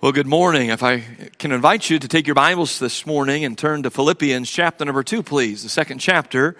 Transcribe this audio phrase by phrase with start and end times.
[0.00, 0.68] Well, good morning.
[0.68, 1.00] If I
[1.38, 5.02] can invite you to take your Bibles this morning and turn to Philippians chapter number
[5.02, 5.64] two, please.
[5.64, 6.54] The second chapter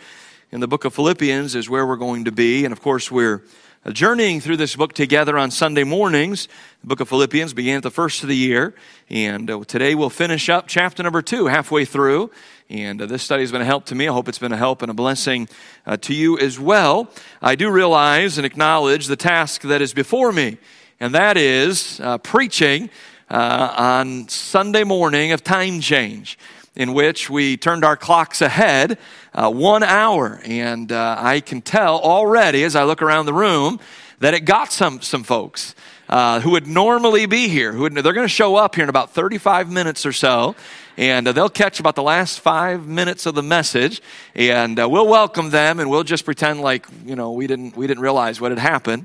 [0.50, 2.64] in the book of Philippians is where we're going to be.
[2.64, 3.44] And of course, we're
[3.92, 6.48] journeying through this book together on Sunday mornings.
[6.80, 8.74] The book of Philippians began at the first of the year.
[9.08, 12.32] And uh, today we'll finish up chapter number two, halfway through.
[12.68, 14.08] And uh, this study has been a help to me.
[14.08, 15.48] I hope it's been a help and a blessing
[15.86, 17.08] uh, to you as well.
[17.40, 20.58] I do realize and acknowledge the task that is before me,
[20.98, 22.90] and that is uh, preaching
[23.30, 26.38] uh, on Sunday morning of time change,
[26.74, 28.98] in which we turned our clocks ahead
[29.34, 30.40] uh, one hour.
[30.44, 33.80] And uh, I can tell already as I look around the room
[34.20, 35.74] that it got some, some folks.
[36.08, 37.70] Uh, who would normally be here.
[37.70, 40.56] Who would, they're going to show up here in about 35 minutes or so,
[40.96, 44.00] and uh, they'll catch about the last five minutes of the message,
[44.34, 47.86] and uh, we'll welcome them, and we'll just pretend like you know we didn't we
[47.86, 49.04] didn't realize what had happened.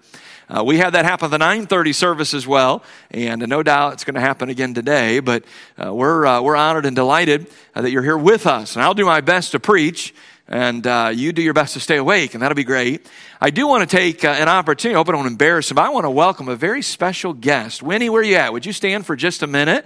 [0.49, 4.03] Uh, we had that happen at the 9:30 service as well, and no doubt it's
[4.03, 5.19] going to happen again today.
[5.19, 5.45] But
[5.83, 8.93] uh, we're uh, we're honored and delighted uh, that you're here with us, and I'll
[8.93, 10.13] do my best to preach.
[10.45, 13.07] And uh, you do your best to stay awake, and that'll be great.
[13.39, 14.95] I do want to take an opportunity.
[14.95, 15.75] I hope I don't embarrass him.
[15.75, 17.81] But I want to welcome a very special guest.
[17.81, 18.51] Winnie, where you at?
[18.51, 19.85] Would you stand for just a minute?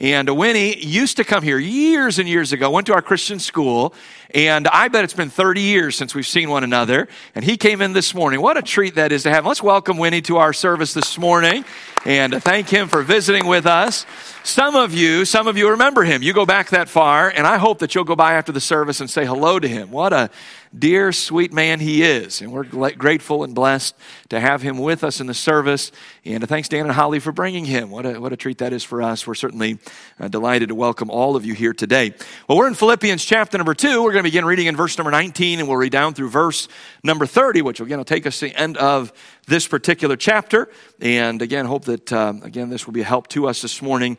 [0.00, 3.92] And Winnie used to come here years and years ago, went to our Christian school,
[4.32, 7.08] and I bet it's been 30 years since we've seen one another.
[7.34, 8.40] And he came in this morning.
[8.40, 9.44] What a treat that is to have.
[9.44, 11.64] Let's welcome Winnie to our service this morning
[12.04, 14.06] and thank him for visiting with us.
[14.44, 16.22] Some of you, some of you remember him.
[16.22, 19.00] You go back that far, and I hope that you'll go by after the service
[19.00, 19.90] and say hello to him.
[19.90, 20.30] What a
[20.76, 22.40] dear, sweet man he is.
[22.40, 23.94] And we're grateful and blessed
[24.28, 25.92] to have him with us in the service.
[26.24, 27.90] And thanks, Dan and Holly, for bringing him.
[27.90, 29.26] What a, what a treat that is for us.
[29.26, 29.78] We're certainly
[30.18, 32.14] uh, delighted to welcome all of you here today.
[32.48, 34.02] Well, we're in Philippians chapter number two.
[34.02, 36.68] We're going to begin reading in verse number 19, and we'll read down through verse
[37.02, 39.12] number 30, which again will take us to the end of
[39.46, 40.68] this particular chapter.
[41.00, 44.18] And again, hope that, uh, again, this will be a help to us this morning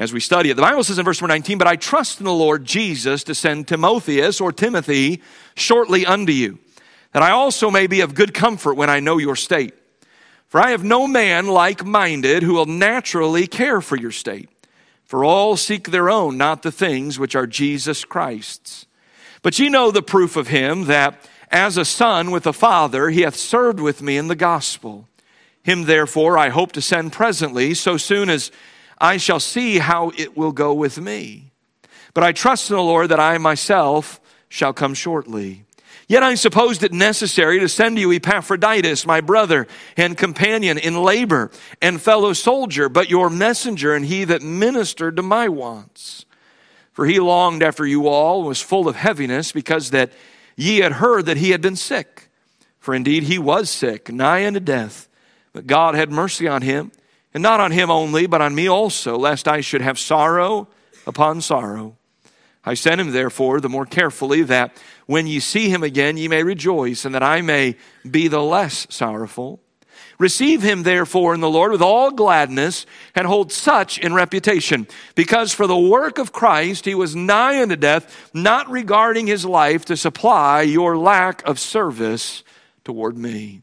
[0.00, 0.54] as we study it.
[0.54, 3.34] The Bible says in verse number 19, But I trust in the Lord Jesus to
[3.34, 5.20] send Timotheus or Timothy
[5.54, 6.58] shortly unto you,
[7.12, 9.74] that I also may be of good comfort when I know your state.
[10.48, 14.48] For I have no man like minded who will naturally care for your state.
[15.04, 18.86] For all seek their own, not the things which are Jesus Christ's.
[19.42, 23.20] But ye know the proof of him that as a son with a father, he
[23.20, 25.08] hath served with me in the gospel.
[25.62, 28.50] Him therefore I hope to send presently, so soon as
[29.00, 31.52] I shall see how it will go with me.
[32.12, 35.64] But I trust in the Lord that I myself shall come shortly.
[36.08, 41.52] Yet I supposed it necessary to send you Epaphroditus, my brother and companion in labor
[41.80, 46.26] and fellow soldier, but your messenger and he that ministered to my wants.
[46.92, 50.12] For he longed after you all and was full of heaviness because that
[50.56, 52.28] ye had heard that he had been sick.
[52.80, 55.08] For indeed he was sick, nigh unto death.
[55.52, 56.90] But God had mercy on him
[57.32, 60.68] and not on him only, but on me also, lest I should have sorrow
[61.06, 61.96] upon sorrow.
[62.64, 64.76] I sent him therefore the more carefully, that
[65.06, 67.76] when ye see him again ye may rejoice, and that I may
[68.08, 69.60] be the less sorrowful.
[70.18, 75.54] Receive him therefore in the Lord with all gladness, and hold such in reputation, because
[75.54, 79.96] for the work of Christ he was nigh unto death, not regarding his life to
[79.96, 82.42] supply your lack of service
[82.84, 83.62] toward me.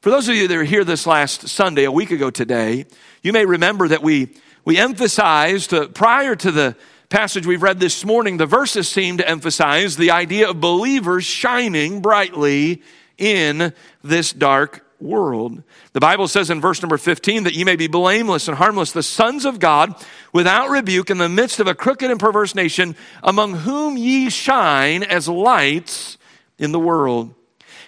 [0.00, 2.86] For those of you that were here this last Sunday, a week ago today,
[3.22, 4.34] you may remember that we,
[4.64, 6.74] we emphasized uh, prior to the
[7.10, 12.00] passage we've read this morning, the verses seem to emphasize the idea of believers shining
[12.00, 12.80] brightly
[13.18, 15.62] in this dark world.
[15.92, 19.02] The Bible says in verse number 15 that ye may be blameless and harmless, the
[19.02, 19.94] sons of God,
[20.32, 25.02] without rebuke in the midst of a crooked and perverse nation, among whom ye shine
[25.02, 26.16] as lights
[26.58, 27.34] in the world.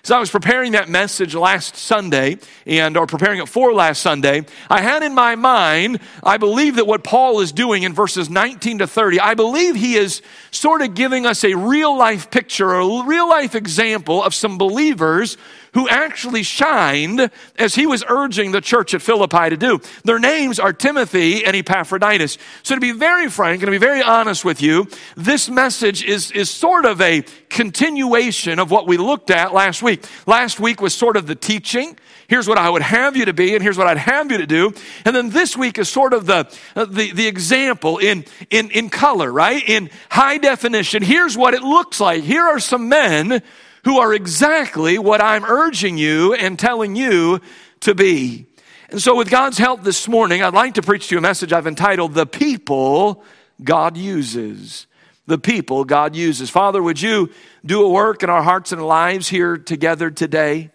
[0.05, 4.45] As I was preparing that message last Sunday and or preparing it for last Sunday,
[4.69, 8.79] I had in my mind, I believe that what Paul is doing in verses 19
[8.79, 10.21] to 30, I believe he is
[10.51, 15.37] sort of giving us a real life picture, a real life example of some believers
[15.75, 19.81] who actually shined as he was urging the church at Philippi to do.
[20.05, 22.39] Their names are Timothy and Epaphroditus.
[22.63, 26.31] So to be very frank and to be very honest with you, this message is,
[26.33, 30.05] is sort of a continuation of what we looked at last week.
[30.27, 31.99] Last week was sort of the teaching.
[32.29, 34.47] Here's what I would have you to be, and here's what I'd have you to
[34.47, 34.73] do.
[35.05, 38.91] And then this week is sort of the, uh, the, the example in, in, in
[38.91, 39.63] color, right?
[39.67, 41.03] In high definition.
[41.03, 42.23] Here's what it looks like.
[42.23, 43.43] Here are some men
[43.85, 47.41] who are exactly what I'm urging you and telling you
[47.81, 48.47] to be.
[48.91, 51.53] And so, with God's help this morning, I'd like to preach to you a message
[51.53, 53.25] I've entitled The People
[53.63, 54.87] God Uses.
[55.27, 56.51] The people God uses.
[56.51, 57.31] Father, would you
[57.65, 60.71] do a work in our hearts and lives here together today?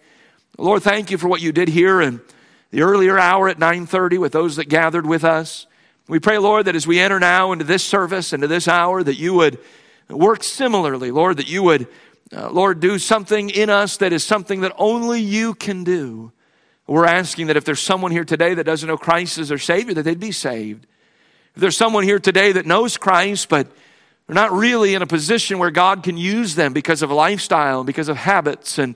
[0.56, 2.22] Lord, thank you for what you did here in
[2.70, 5.66] the earlier hour at 9:30 with those that gathered with us.
[6.08, 9.18] We pray, Lord, that as we enter now into this service, into this hour, that
[9.18, 9.58] you would
[10.08, 11.86] work similarly, Lord, that you would,
[12.34, 16.32] uh, Lord, do something in us that is something that only you can do.
[16.86, 19.94] We're asking that if there's someone here today that doesn't know Christ as their Savior,
[19.94, 20.86] that they'd be saved.
[21.54, 23.66] If there's someone here today that knows Christ, but
[24.26, 27.86] they're not really in a position where God can use them because of lifestyle and
[27.86, 28.94] because of habits and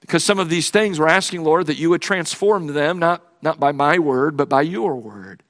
[0.00, 3.58] because some of these things, we're asking, Lord, that you would transform them, not, not
[3.58, 5.42] by my word, but by your word.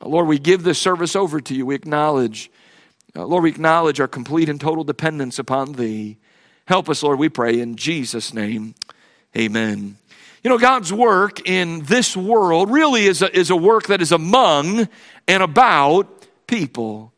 [0.00, 1.64] Uh, Lord, we give this service over to you.
[1.66, 2.50] We acknowledge,
[3.14, 6.18] uh, Lord, we acknowledge our complete and total dependence upon thee.
[6.66, 8.74] Help us, Lord, we pray in Jesus' name.
[9.36, 9.96] Amen.
[10.42, 14.12] You know, God's work in this world really is a, is a work that is
[14.12, 14.88] among
[15.26, 17.12] and about people.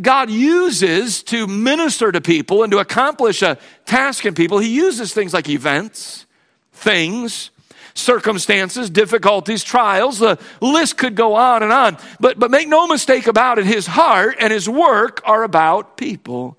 [0.00, 5.12] God uses to minister to people and to accomplish a task in people, He uses
[5.12, 6.26] things like events,
[6.72, 7.50] things,
[7.94, 10.18] circumstances, difficulties, trials.
[10.18, 11.98] The list could go on and on.
[12.20, 16.56] But, but make no mistake about it, his heart and his work are about people.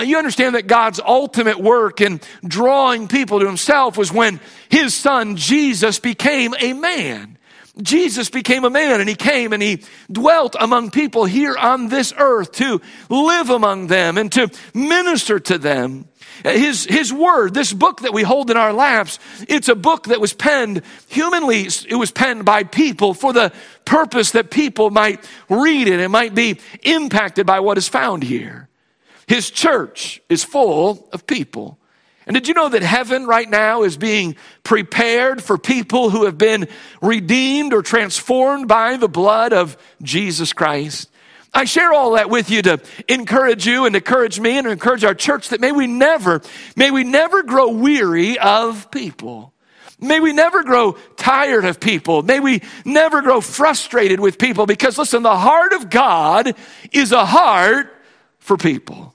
[0.00, 5.36] You understand that God's ultimate work in drawing people to himself was when his son
[5.36, 7.38] Jesus became a man.
[7.80, 12.12] Jesus became a man and he came and he dwelt among people here on this
[12.16, 16.06] earth to live among them and to minister to them.
[16.44, 19.18] His, his word, this book that we hold in our laps,
[19.48, 23.52] it's a book that was penned humanly, it was penned by people for the
[23.84, 28.68] purpose that people might read it and might be impacted by what is found here.
[29.32, 31.78] His church is full of people.
[32.26, 36.36] And did you know that heaven right now is being prepared for people who have
[36.36, 36.68] been
[37.00, 41.08] redeemed or transformed by the blood of Jesus Christ?
[41.54, 45.14] I share all that with you to encourage you and encourage me and encourage our
[45.14, 46.42] church that may we never,
[46.76, 49.54] may we never grow weary of people.
[49.98, 52.22] May we never grow tired of people.
[52.22, 56.54] May we never grow frustrated with people because listen, the heart of God
[56.92, 57.96] is a heart
[58.38, 59.14] for people.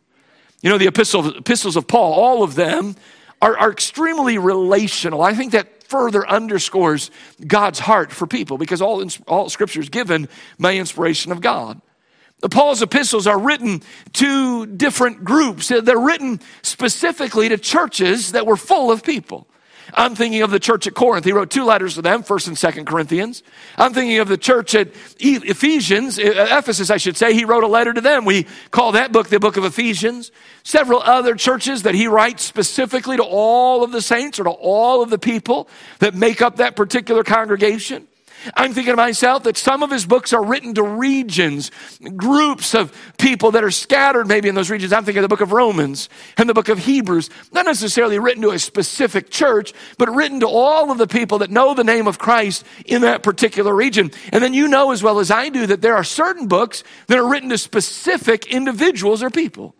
[0.67, 2.97] You know, the epistles, epistles of Paul, all of them
[3.41, 5.21] are, are extremely relational.
[5.21, 7.09] I think that further underscores
[7.47, 10.27] God's heart for people because all, all scripture is given
[10.59, 11.79] by inspiration of God.
[12.51, 13.81] Paul's epistles are written
[14.15, 15.69] to different groups.
[15.69, 19.47] They're written specifically to churches that were full of people.
[19.93, 21.25] I'm thinking of the church at Corinth.
[21.25, 23.43] He wrote two letters to them, 1st and 2nd Corinthians.
[23.77, 24.89] I'm thinking of the church at
[25.19, 27.33] Ephesians, Ephesus, I should say.
[27.33, 28.25] He wrote a letter to them.
[28.25, 30.31] We call that book the book of Ephesians.
[30.63, 35.01] Several other churches that he writes specifically to all of the saints or to all
[35.01, 35.69] of the people
[35.99, 38.07] that make up that particular congregation.
[38.55, 41.71] I'm thinking to myself that some of his books are written to regions,
[42.15, 44.93] groups of people that are scattered maybe in those regions.
[44.93, 48.41] I'm thinking of the book of Romans and the book of Hebrews, not necessarily written
[48.43, 52.07] to a specific church, but written to all of the people that know the name
[52.07, 54.11] of Christ in that particular region.
[54.31, 57.17] And then you know as well as I do that there are certain books that
[57.17, 59.75] are written to specific individuals or people.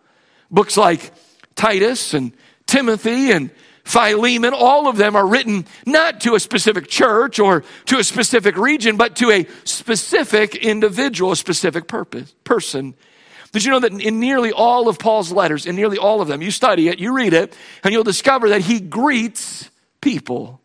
[0.50, 1.12] Books like
[1.54, 2.32] Titus and
[2.66, 3.50] Timothy and
[3.88, 8.58] Philemon, all of them are written not to a specific church or to a specific
[8.58, 12.94] region, but to a specific individual, a specific purpose, person.
[13.50, 16.42] Did you know that in nearly all of Paul's letters, in nearly all of them,
[16.42, 19.70] you study it, you read it, and you'll discover that he greets
[20.02, 20.60] people.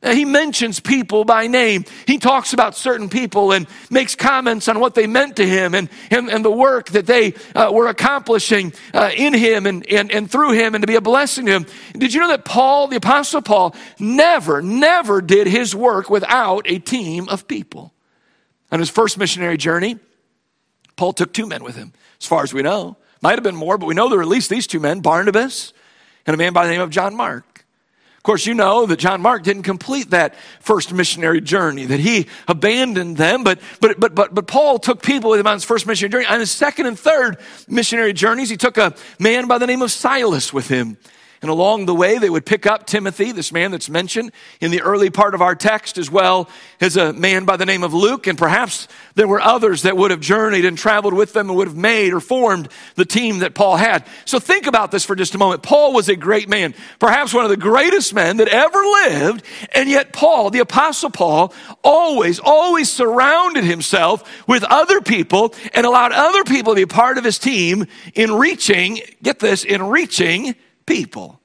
[0.00, 1.84] He mentions people by name.
[2.06, 5.88] He talks about certain people and makes comments on what they meant to him and,
[6.10, 10.30] and, and the work that they uh, were accomplishing uh, in him and, and, and
[10.30, 11.66] through him and to be a blessing to him.
[11.94, 16.78] Did you know that Paul, the Apostle Paul, never, never did his work without a
[16.78, 17.92] team of people?
[18.70, 19.98] On his first missionary journey,
[20.94, 22.96] Paul took two men with him, as far as we know.
[23.20, 25.72] Might have been more, but we know there were at least these two men Barnabas
[26.24, 27.57] and a man by the name of John Mark.
[28.28, 32.26] Of course, you know that John Mark didn't complete that first missionary journey, that he
[32.46, 35.86] abandoned them, but, but, but, but, but Paul took people with him on his first
[35.86, 36.26] missionary journey.
[36.26, 39.90] On his second and third missionary journeys, he took a man by the name of
[39.90, 40.98] Silas with him.
[41.40, 44.82] And along the way, they would pick up Timothy, this man that's mentioned in the
[44.82, 46.48] early part of our text, as well
[46.80, 48.26] as a man by the name of Luke.
[48.26, 51.68] And perhaps there were others that would have journeyed and traveled with them and would
[51.68, 54.04] have made or formed the team that Paul had.
[54.24, 55.62] So think about this for just a moment.
[55.62, 59.44] Paul was a great man, perhaps one of the greatest men that ever lived.
[59.72, 61.54] And yet, Paul, the Apostle Paul,
[61.84, 67.24] always, always surrounded himself with other people and allowed other people to be part of
[67.24, 70.56] his team in reaching, get this, in reaching
[70.88, 71.40] people.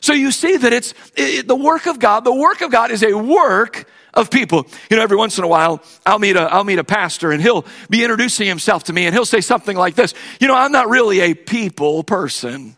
[0.00, 2.24] So you see that it's it, the work of God.
[2.24, 4.66] The work of God is a work of people.
[4.90, 7.40] You know, every once in a while, I'll meet a, I'll meet a pastor and
[7.40, 10.12] he'll be introducing himself to me and he'll say something like this.
[10.40, 12.76] You know, I'm not really a people person.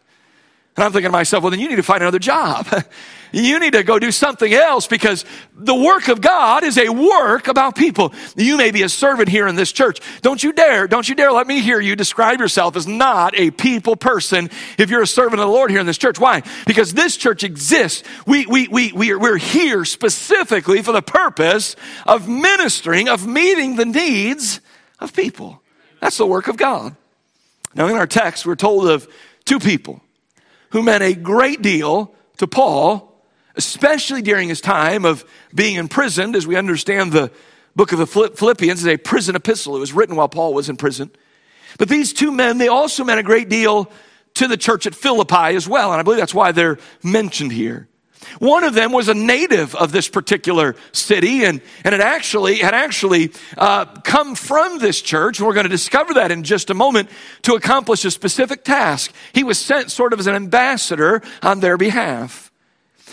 [0.77, 2.67] And I'm thinking to myself, well, then you need to find another job.
[3.33, 7.47] you need to go do something else because the work of God is a work
[7.47, 8.13] about people.
[8.35, 10.01] You may be a servant here in this church.
[10.23, 13.53] Don't you dare, don't you dare let me hear you describe yourself as not a
[13.53, 16.19] people person if you're a servant of the Lord here in this church.
[16.19, 16.43] Why?
[16.67, 18.03] Because this church exists.
[18.27, 23.77] We, we, we, we are, we're here specifically for the purpose of ministering, of meeting
[23.77, 24.61] the needs
[24.99, 25.63] of people.
[26.01, 26.97] That's the work of God.
[27.77, 29.09] Now, in our text, we're told of
[29.45, 30.01] two people
[30.75, 33.17] who meant a great deal to Paul,
[33.55, 37.31] especially during his time of being imprisoned, as we understand the
[37.77, 39.77] book of the Philippians is a prison epistle.
[39.77, 41.13] It was written while Paul was in prison.
[41.79, 43.89] But these two men, they also meant a great deal
[44.35, 45.93] to the church at Philippi as well.
[45.93, 47.87] And I believe that's why they're mentioned here.
[48.39, 52.75] One of them was a native of this particular city and, and it actually had
[52.75, 55.41] actually uh, come from this church.
[55.41, 57.11] We're going to discover that in just a moment
[57.43, 59.13] to accomplish a specific task.
[59.33, 62.44] He was sent sort of as an ambassador on their behalf.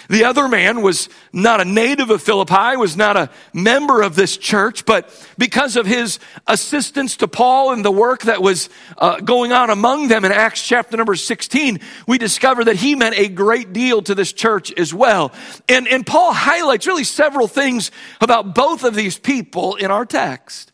[0.09, 4.37] The other man was not a native of Philippi, was not a member of this
[4.37, 9.51] church, but because of his assistance to Paul and the work that was uh, going
[9.51, 13.73] on among them in Acts chapter number 16, we discover that he meant a great
[13.73, 15.31] deal to this church as well.
[15.69, 20.70] And, and Paul highlights really several things about both of these people in our text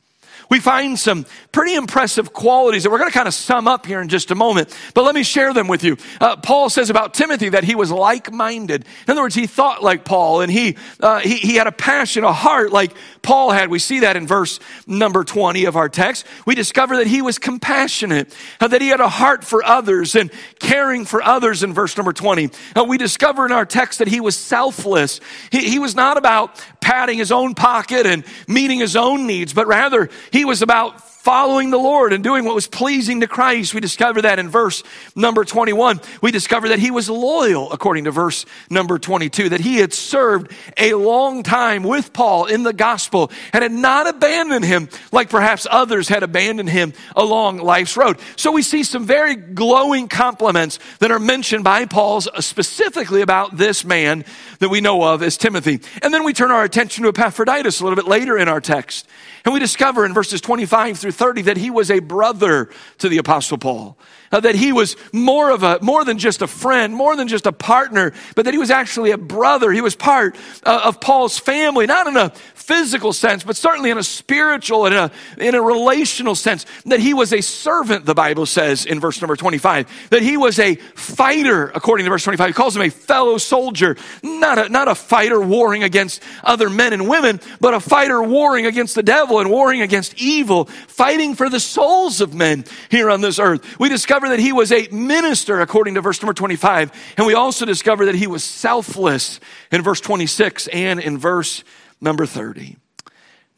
[0.49, 4.01] we find some pretty impressive qualities that we're going to kind of sum up here
[4.01, 4.75] in just a moment.
[4.93, 5.97] But let me share them with you.
[6.21, 8.85] Uh, Paul says about Timothy that he was like minded.
[9.07, 12.23] In other words, he thought like Paul and he, uh, he, he had a passion,
[12.23, 13.69] a heart like Paul had.
[13.69, 16.25] We see that in verse number 20 of our text.
[16.45, 20.31] We discover that he was compassionate, uh, that he had a heart for others and
[20.59, 22.49] caring for others in verse number 20.
[22.75, 25.19] Uh, we discover in our text that he was selfless.
[25.51, 29.67] He, he was not about padding his own pocket and meeting his own needs, but
[29.67, 33.73] rather he was about following the Lord and doing what was pleasing to Christ.
[33.73, 34.81] We discover that in verse
[35.13, 35.99] number 21.
[36.21, 40.53] We discover that he was loyal, according to verse number 22, that he had served
[40.77, 45.67] a long time with Paul in the gospel and had not abandoned him like perhaps
[45.69, 48.19] others had abandoned him along life's road.
[48.37, 53.57] So we see some very glowing compliments that are mentioned by Paul uh, specifically about
[53.57, 54.23] this man
[54.59, 55.81] that we know of as Timothy.
[56.01, 59.05] And then we turn our attention to Epaphroditus a little bit later in our text.
[59.47, 62.69] And we discover in verses 25 through 30 that he was a brother
[62.99, 63.97] to the apostle Paul.
[64.31, 67.45] Uh, that he was more of a, more than just a friend, more than just
[67.45, 69.71] a partner, but that he was actually a brother.
[69.71, 72.31] He was part uh, of Paul's family, not in a
[72.67, 76.65] physical sense, but certainly in a spiritual and a, in a relational sense.
[76.85, 80.09] That he was a servant, the Bible says in verse number 25.
[80.09, 82.47] That he was a fighter, according to verse 25.
[82.47, 86.91] He calls him a fellow soldier, not a, not a fighter warring against other men
[86.91, 91.49] and women, but a fighter warring against the devil and warring against evil, fighting for
[91.49, 93.79] the souls of men here on this earth.
[93.79, 96.91] We discover that he was a minister, according to verse number 25.
[97.17, 99.39] And we also discover that he was selfless
[99.71, 101.63] in verse 26 and in verse
[102.01, 102.77] number 30.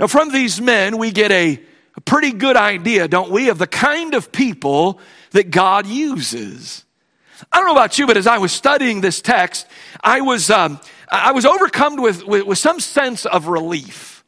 [0.01, 1.61] Now, from these men, we get a,
[2.05, 4.99] pretty good idea, don't we, of the kind of people
[5.31, 6.85] that God uses.
[7.51, 9.67] I don't know about you, but as I was studying this text,
[10.01, 14.18] I was, um, I was overcome with, with, with some sense of relief.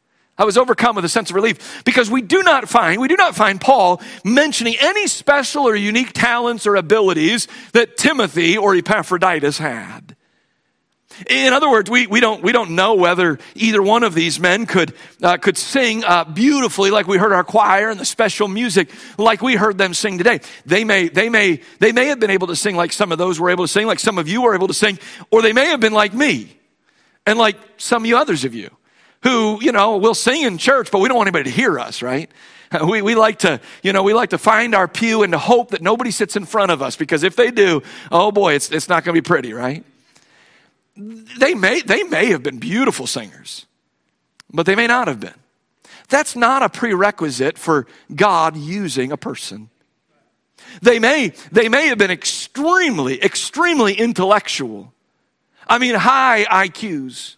[0.42, 3.14] I was overcome with a sense of relief because we do not find, we do
[3.14, 9.58] not find Paul mentioning any special or unique talents or abilities that Timothy or Epaphroditus
[9.58, 10.16] had.
[11.30, 14.66] In other words, we, we, don't, we don't know whether either one of these men
[14.66, 18.90] could, uh, could sing uh, beautifully like we heard our choir and the special music
[19.18, 20.40] like we heard them sing today.
[20.66, 23.38] They may, they, may, they may have been able to sing like some of those
[23.38, 24.98] were able to sing, like some of you were able to sing,
[25.30, 26.56] or they may have been like me
[27.26, 28.76] and like some of you others of you
[29.22, 32.02] who, you know, will sing in church, but we don't want anybody to hear us,
[32.02, 32.30] right?
[32.86, 35.72] We, we like to, you know, we like to find our pew and to hope
[35.72, 38.88] that nobody sits in front of us because if they do, oh boy, it's, it's
[38.88, 39.84] not going to be pretty, right?
[40.96, 43.66] They may, they may have been beautiful singers,
[44.50, 45.34] but they may not have been.
[46.08, 49.68] That's not a prerequisite for God using a person.
[50.80, 54.92] They may, they may have been extremely, extremely intellectual.
[55.68, 57.36] I mean, high IQs.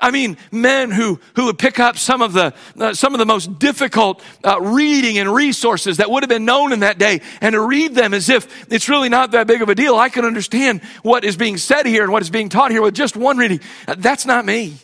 [0.00, 3.26] I mean, men who, who would pick up some of the, uh, some of the
[3.26, 7.52] most difficult uh, reading and resources that would have been known in that day and
[7.54, 9.96] to read them as if it's really not that big of a deal.
[9.96, 12.94] I can understand what is being said here and what is being taught here with
[12.94, 13.60] just one reading.
[13.86, 14.76] Uh, that's not me.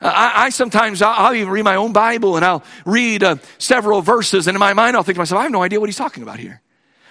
[0.00, 3.36] Uh, I, I, sometimes, I'll, I'll, even read my own Bible and I'll read uh,
[3.58, 5.88] several verses and in my mind I'll think to myself, I have no idea what
[5.88, 6.62] he's talking about here.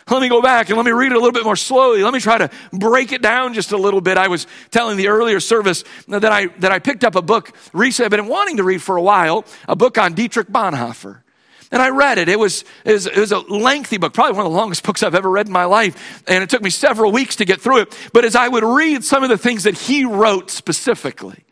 [0.10, 2.02] Let me go back and let me read it a little bit more slowly.
[2.04, 4.18] Let me try to break it down just a little bit.
[4.18, 8.06] I was telling the earlier service that I, that I picked up a book recently
[8.06, 11.22] I've been wanting to read for a while, a book on Dietrich Bonhoeffer.
[11.70, 12.30] And I read it.
[12.30, 15.04] It was, it was, it was a lengthy book, probably one of the longest books
[15.04, 16.24] I've ever read in my life.
[16.28, 18.10] And it took me several weeks to get through it.
[18.14, 21.44] But as I would read some of the things that he wrote specifically,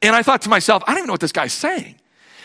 [0.00, 1.96] and I thought to myself, I don't even know what this guy's saying.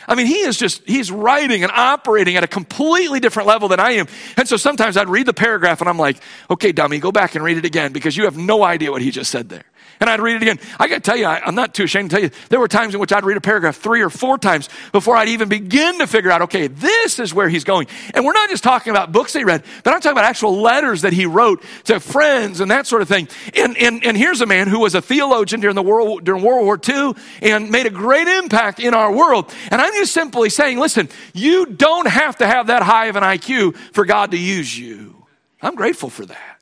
[0.08, 3.80] I mean, he is just, he's writing and operating at a completely different level than
[3.80, 4.08] I am.
[4.38, 6.18] And so sometimes I'd read the paragraph and I'm like,
[6.50, 9.12] okay, dummy, go back and read it again because you have no idea what he
[9.12, 9.64] just said there
[10.04, 10.60] and I'd read it again.
[10.78, 12.68] I got to tell you, I, am not too ashamed to tell you, there were
[12.68, 16.00] times in which I'd read a paragraph three or four times before I'd even begin
[16.00, 17.88] to figure out, okay, this is where he's going.
[18.14, 21.04] And we're not just talking about books he read, but I'm talking about actual letters
[21.04, 23.30] that he wrote to friends and that sort of thing.
[23.56, 26.66] And, and, and here's a man who was a theologian during, the world, during World
[26.66, 29.54] War II and made a great impact in our world.
[29.72, 33.24] And I'm just simply saying, listen, you don't have to have that high of an
[33.24, 35.26] IQ for God to use you.
[35.62, 36.60] I'm grateful for that.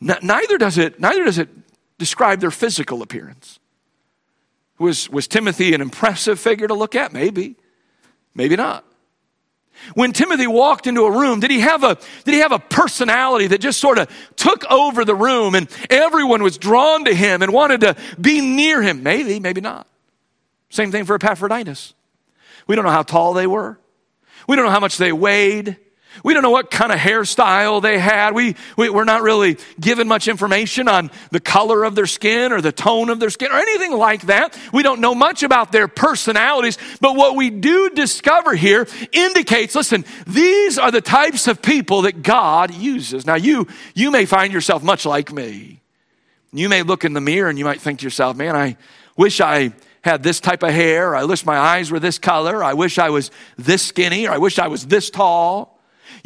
[0.00, 1.50] neither does it, neither does it
[1.98, 3.58] describe their physical appearance.
[4.78, 7.12] Was, was Timothy an impressive figure to look at?
[7.12, 7.56] Maybe.
[8.34, 8.84] Maybe not.
[9.94, 13.48] When Timothy walked into a room, did he have a, did he have a personality
[13.48, 17.52] that just sort of took over the room and everyone was drawn to him and
[17.52, 19.02] wanted to be near him?
[19.02, 19.86] Maybe, maybe not.
[20.70, 21.94] Same thing for Epaphroditus.
[22.66, 23.78] We don't know how tall they were.
[24.48, 25.76] We don't know how much they weighed.
[26.22, 28.34] We don't know what kind of hairstyle they had.
[28.34, 32.60] We, we, we're not really given much information on the color of their skin or
[32.60, 34.58] the tone of their skin or anything like that.
[34.72, 40.04] We don't know much about their personalities, but what we do discover here indicates, listen,
[40.26, 43.26] these are the types of people that God uses.
[43.26, 45.80] Now you, you may find yourself much like me.
[46.52, 48.76] You may look in the mirror and you might think to yourself, man, I
[49.16, 51.16] wish I had this type of hair.
[51.16, 52.62] I wish my eyes were this color.
[52.62, 55.73] I wish I was this skinny or I wish I was this tall.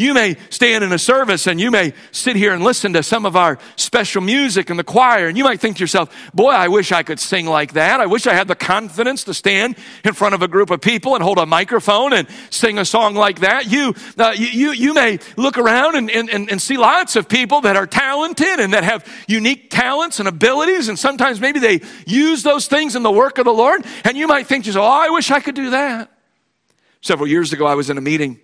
[0.00, 3.26] You may stand in a service and you may sit here and listen to some
[3.26, 6.68] of our special music in the choir, and you might think to yourself, Boy, I
[6.68, 8.00] wish I could sing like that.
[8.00, 9.74] I wish I had the confidence to stand
[10.04, 13.16] in front of a group of people and hold a microphone and sing a song
[13.16, 13.66] like that.
[13.66, 17.74] You, uh, you, you may look around and, and, and see lots of people that
[17.74, 22.68] are talented and that have unique talents and abilities, and sometimes maybe they use those
[22.68, 25.10] things in the work of the Lord, and you might think to yourself, Oh, I
[25.10, 26.08] wish I could do that.
[27.00, 28.38] Several years ago, I was in a meeting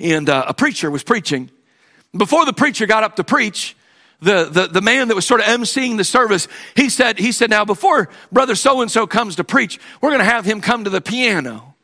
[0.00, 1.50] and uh, a preacher was preaching.
[2.16, 3.76] Before the preacher got up to preach,
[4.20, 7.50] the, the, the man that was sort of emceeing the service, he said, he said,
[7.50, 11.00] now before brother so-and-so comes to preach, we're going to have him come to the
[11.00, 11.74] piano.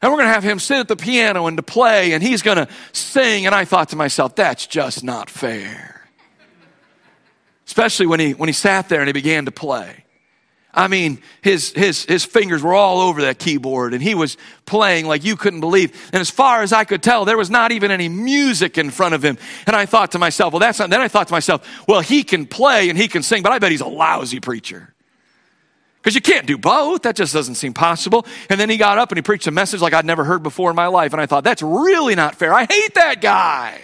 [0.00, 2.42] And we're going to have him sit at the piano and to play and he's
[2.42, 3.46] going to sing.
[3.46, 6.08] And I thought to myself, that's just not fair.
[7.66, 10.04] Especially when he, when he sat there and he began to play.
[10.74, 15.06] I mean, his, his, his fingers were all over that keyboard and he was playing
[15.06, 15.92] like you couldn't believe.
[16.12, 19.14] And as far as I could tell, there was not even any music in front
[19.14, 19.36] of him.
[19.66, 22.24] And I thought to myself, well, that's not, then I thought to myself, well, he
[22.24, 24.94] can play and he can sing, but I bet he's a lousy preacher.
[26.00, 27.02] Because you can't do both.
[27.02, 28.26] That just doesn't seem possible.
[28.48, 30.70] And then he got up and he preached a message like I'd never heard before
[30.70, 31.12] in my life.
[31.12, 32.52] And I thought, that's really not fair.
[32.52, 33.78] I hate that guy.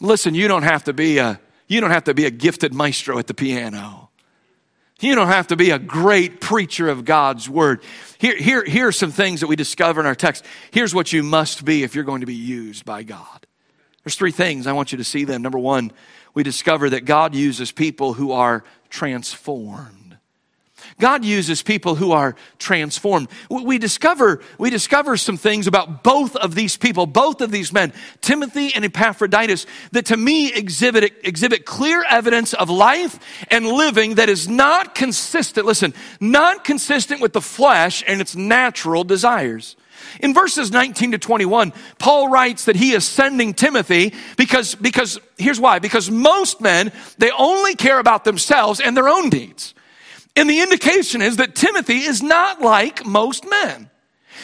[0.00, 3.18] Listen, you don't have to be a, you don't have to be a gifted maestro
[3.18, 4.05] at the piano.
[5.00, 7.82] You don't have to be a great preacher of God's word.
[8.18, 10.44] Here, here, here are some things that we discover in our text.
[10.70, 13.46] Here's what you must be if you're going to be used by God.
[14.04, 14.66] There's three things.
[14.66, 15.42] I want you to see them.
[15.42, 15.92] Number one,
[16.32, 19.95] we discover that God uses people who are transformed.
[20.98, 23.28] God uses people who are transformed.
[23.50, 27.92] We discover, we discover some things about both of these people, both of these men,
[28.22, 33.18] Timothy and Epaphroditus, that to me exhibit, exhibit clear evidence of life
[33.50, 39.04] and living that is not consistent, listen, not consistent with the flesh and its natural
[39.04, 39.76] desires.
[40.20, 45.60] In verses 19 to 21, Paul writes that he is sending Timothy because, because here's
[45.60, 45.78] why.
[45.78, 49.74] Because most men, they only care about themselves and their own needs.
[50.36, 53.90] And the indication is that Timothy is not like most men.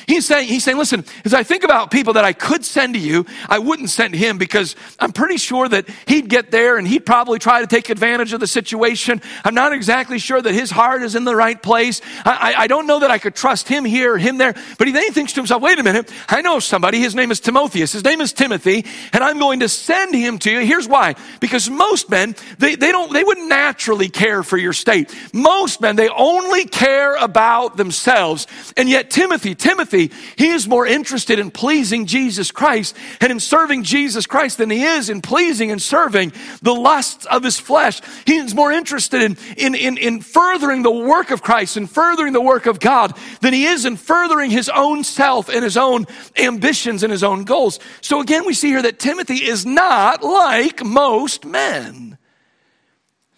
[0.06, 3.00] He's saying, he's saying, listen, as I think about people that I could send to
[3.00, 7.06] you, I wouldn't send him because I'm pretty sure that he'd get there and he'd
[7.06, 9.20] probably try to take advantage of the situation.
[9.44, 12.00] I'm not exactly sure that his heart is in the right place.
[12.24, 14.54] I, I, I don't know that I could trust him here or him there.
[14.78, 17.00] But he then he thinks to himself, wait a minute, I know somebody.
[17.00, 17.92] His name is Timotheus.
[17.92, 20.60] His name is Timothy, and I'm going to send him to you.
[20.60, 21.14] Here's why.
[21.40, 25.14] Because most men, they, they don't, they wouldn't naturally care for your state.
[25.32, 28.46] Most men, they only care about themselves.
[28.76, 33.40] And yet Timothy, Timothy, Timothy, he is more interested in pleasing Jesus Christ and in
[33.40, 38.00] serving Jesus Christ than he is in pleasing and serving the lusts of his flesh.
[38.24, 42.32] He is more interested in, in, in, in furthering the work of Christ and furthering
[42.32, 46.06] the work of God than he is in furthering his own self and his own
[46.36, 47.80] ambitions and his own goals.
[48.02, 52.18] So again, we see here that Timothy is not like most men.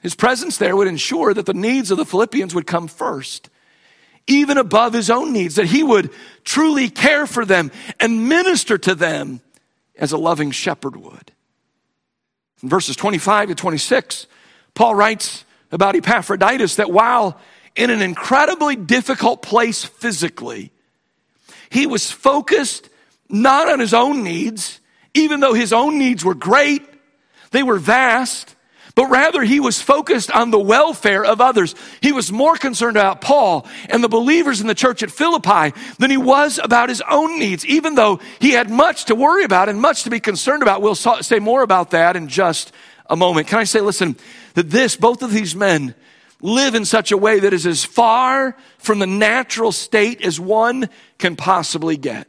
[0.03, 3.49] His presence there would ensure that the needs of the Philippians would come first.
[4.27, 6.11] Even above his own needs, that he would
[6.45, 9.41] truly care for them and minister to them
[9.99, 11.33] as a loving shepherd would.
[12.63, 14.27] In verses 25 to 26,
[14.75, 17.39] Paul writes about Epaphroditus that while
[17.77, 20.71] in an incredibly difficult place physically,
[21.71, 22.89] he was focused
[23.29, 24.81] not on his own needs,
[25.13, 26.83] even though his own needs were great,
[27.51, 28.55] they were vast,
[28.95, 31.75] but rather he was focused on the welfare of others.
[32.01, 36.11] He was more concerned about Paul and the believers in the church at Philippi than
[36.11, 39.81] he was about his own needs, even though he had much to worry about and
[39.81, 40.81] much to be concerned about.
[40.81, 42.73] We'll say more about that in just
[43.07, 43.49] a moment.
[43.49, 44.17] Can I say, listen,
[44.55, 45.95] that this, both of these men,
[46.41, 50.91] live in such a way that is as far from the natural state as one
[51.19, 52.29] can possibly get.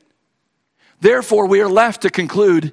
[1.01, 2.71] Therefore, we are left to conclude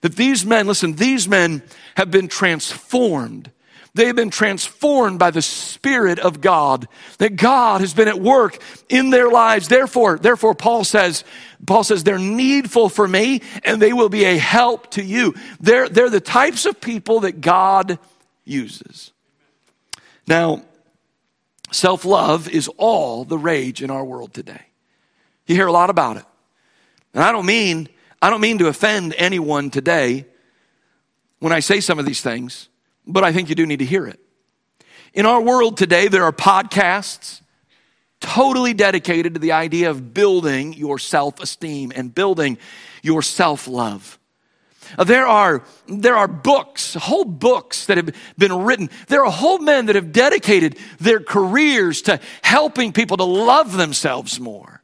[0.00, 1.62] that these men, listen, these men
[1.96, 3.50] have been transformed.
[3.94, 6.86] They have been transformed by the Spirit of God.
[7.18, 9.68] That God has been at work in their lives.
[9.68, 11.24] Therefore, therefore, Paul says,
[11.66, 15.34] Paul says they're needful for me and they will be a help to you.
[15.60, 17.98] They're, they're the types of people that God
[18.44, 19.12] uses.
[20.26, 20.62] Now,
[21.72, 24.62] self love is all the rage in our world today.
[25.46, 26.24] You hear a lot about it.
[27.12, 27.88] And I don't mean
[28.22, 30.26] I don't mean to offend anyone today
[31.38, 32.68] when I say some of these things,
[33.06, 34.20] but I think you do need to hear it.
[35.14, 37.40] In our world today, there are podcasts
[38.20, 42.58] totally dedicated to the idea of building your self esteem and building
[43.02, 44.18] your self love.
[44.98, 48.90] Uh, there are, there are books, whole books that have been written.
[49.08, 54.38] There are whole men that have dedicated their careers to helping people to love themselves
[54.38, 54.79] more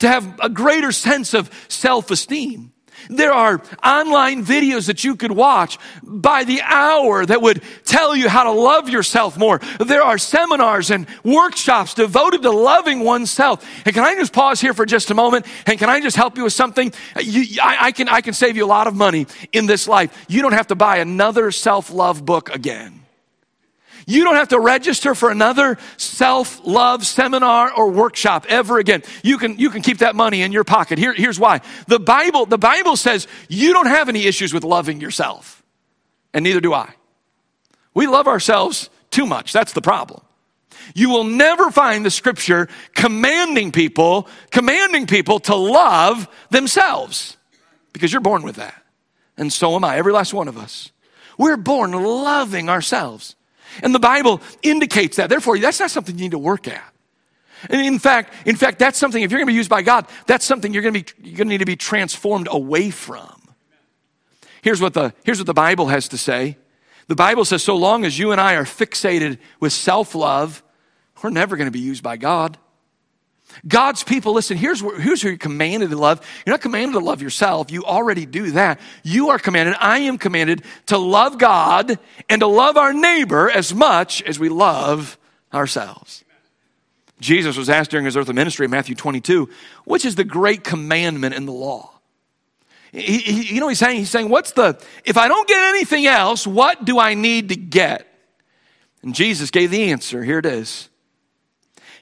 [0.00, 2.72] to have a greater sense of self esteem.
[3.08, 8.28] There are online videos that you could watch by the hour that would tell you
[8.28, 9.60] how to love yourself more.
[9.78, 13.64] There are seminars and workshops devoted to loving oneself.
[13.86, 15.46] And can I just pause here for just a moment?
[15.66, 16.92] And can I just help you with something?
[17.20, 20.26] You, I, I, can, I can save you a lot of money in this life.
[20.28, 23.07] You don't have to buy another self love book again.
[24.08, 29.02] You don't have to register for another self love seminar or workshop ever again.
[29.22, 30.98] You can, you can keep that money in your pocket.
[30.98, 31.60] Here, here's why.
[31.88, 35.62] The Bible, the Bible says you don't have any issues with loving yourself,
[36.32, 36.90] and neither do I.
[37.92, 39.52] We love ourselves too much.
[39.52, 40.22] That's the problem.
[40.94, 47.36] You will never find the scripture commanding people, commanding people to love themselves
[47.92, 48.82] because you're born with that.
[49.36, 50.92] And so am I, every last one of us.
[51.36, 53.36] We're born loving ourselves.
[53.82, 55.28] And the Bible indicates that.
[55.28, 56.94] Therefore, that's not something you need to work at.
[57.68, 60.06] And in fact, in fact, that's something, if you're going to be used by God,
[60.26, 63.34] that's something you're going to be, you're going to need to be transformed away from.
[64.62, 66.56] Here's what the, here's what the Bible has to say.
[67.08, 70.62] The Bible says, so long as you and I are fixated with self love,
[71.22, 72.58] we're never going to be used by God.
[73.66, 76.26] God's people, listen, here's, where, here's who you're commanded to love.
[76.46, 77.70] You're not commanded to love yourself.
[77.70, 78.80] You already do that.
[79.02, 83.74] You are commanded, I am commanded to love God and to love our neighbor as
[83.74, 85.18] much as we love
[85.52, 86.24] ourselves.
[87.20, 89.48] Jesus was asked during his earthly ministry in Matthew 22,
[89.84, 91.90] which is the great commandment in the law?
[92.92, 93.98] He, he, you know he's saying?
[93.98, 97.56] He's saying, what's the, if I don't get anything else, what do I need to
[97.56, 98.06] get?
[99.02, 100.22] And Jesus gave the answer.
[100.22, 100.88] Here it is.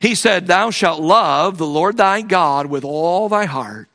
[0.00, 3.88] He said, Thou shalt love the Lord thy God with all thy heart,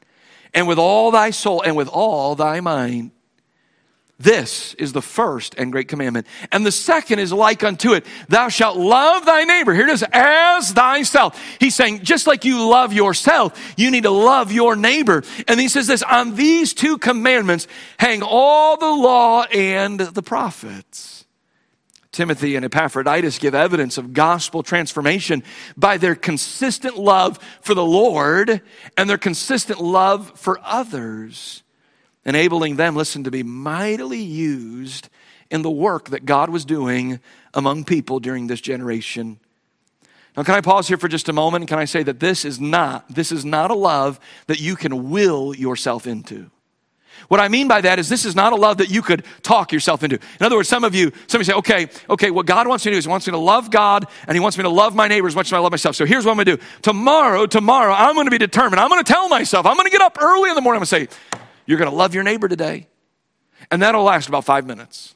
[0.53, 3.11] and with all thy soul, and with all thy mind.
[4.21, 6.27] This is the first and great commandment.
[6.51, 8.05] And the second is like unto it.
[8.29, 9.73] Thou shalt love thy neighbor.
[9.73, 11.41] Here it is, as thyself.
[11.59, 15.23] He's saying, just like you love yourself, you need to love your neighbor.
[15.47, 21.20] And he says this, on these two commandments hang all the law and the prophets.
[22.11, 25.43] Timothy and Epaphroditus give evidence of gospel transformation
[25.77, 28.61] by their consistent love for the Lord
[28.97, 31.63] and their consistent love for others,
[32.25, 35.07] enabling them, listen, to be mightily used
[35.49, 37.19] in the work that God was doing
[37.53, 39.39] among people during this generation.
[40.35, 41.67] Now, can I pause here for just a moment?
[41.67, 45.09] Can I say that this is not, this is not a love that you can
[45.09, 46.51] will yourself into.
[47.27, 49.71] What I mean by that is this is not a love that you could talk
[49.71, 50.15] yourself into.
[50.39, 52.85] In other words, some of you, some of you say, okay, okay, what God wants
[52.85, 54.69] me to do is He wants me to love God and He wants me to
[54.69, 55.95] love my neighbor as much as I love myself.
[55.95, 56.63] So here's what I'm gonna do.
[56.81, 58.79] Tomorrow, tomorrow, I'm gonna be determined.
[58.79, 60.81] I'm gonna tell myself, I'm gonna get up early in the morning.
[60.81, 61.07] I'm gonna say,
[61.65, 62.87] you're gonna love your neighbor today.
[63.69, 65.15] And that'll last about five minutes.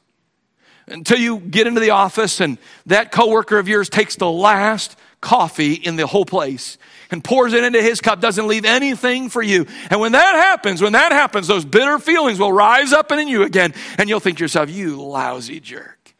[0.88, 5.74] Until you get into the office and that coworker of yours takes the last coffee
[5.74, 6.78] in the whole place
[7.10, 9.66] and pours it into his cup, doesn't leave anything for you.
[9.90, 13.42] And when that happens, when that happens, those bitter feelings will rise up in you
[13.42, 16.14] again, and you'll think to yourself, you lousy jerk.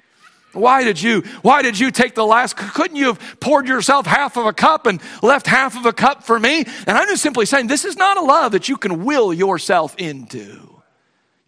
[0.52, 4.38] Why did you, why did you take the last, couldn't you have poured yourself half
[4.38, 6.60] of a cup and left half of a cup for me?
[6.86, 9.94] And I'm just simply saying, this is not a love that you can will yourself
[9.98, 10.40] into.
[10.40, 10.82] You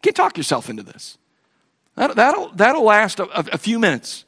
[0.03, 1.17] can talk yourself into this.
[1.95, 4.25] That, that'll, that'll last a, a few minutes,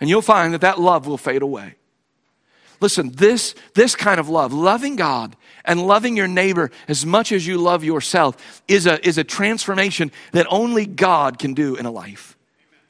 [0.00, 1.76] and you'll find that that love will fade away.
[2.80, 7.46] Listen, this, this kind of love, loving God and loving your neighbor as much as
[7.46, 11.90] you love yourself, is a, is a transformation that only God can do in a
[11.90, 12.36] life.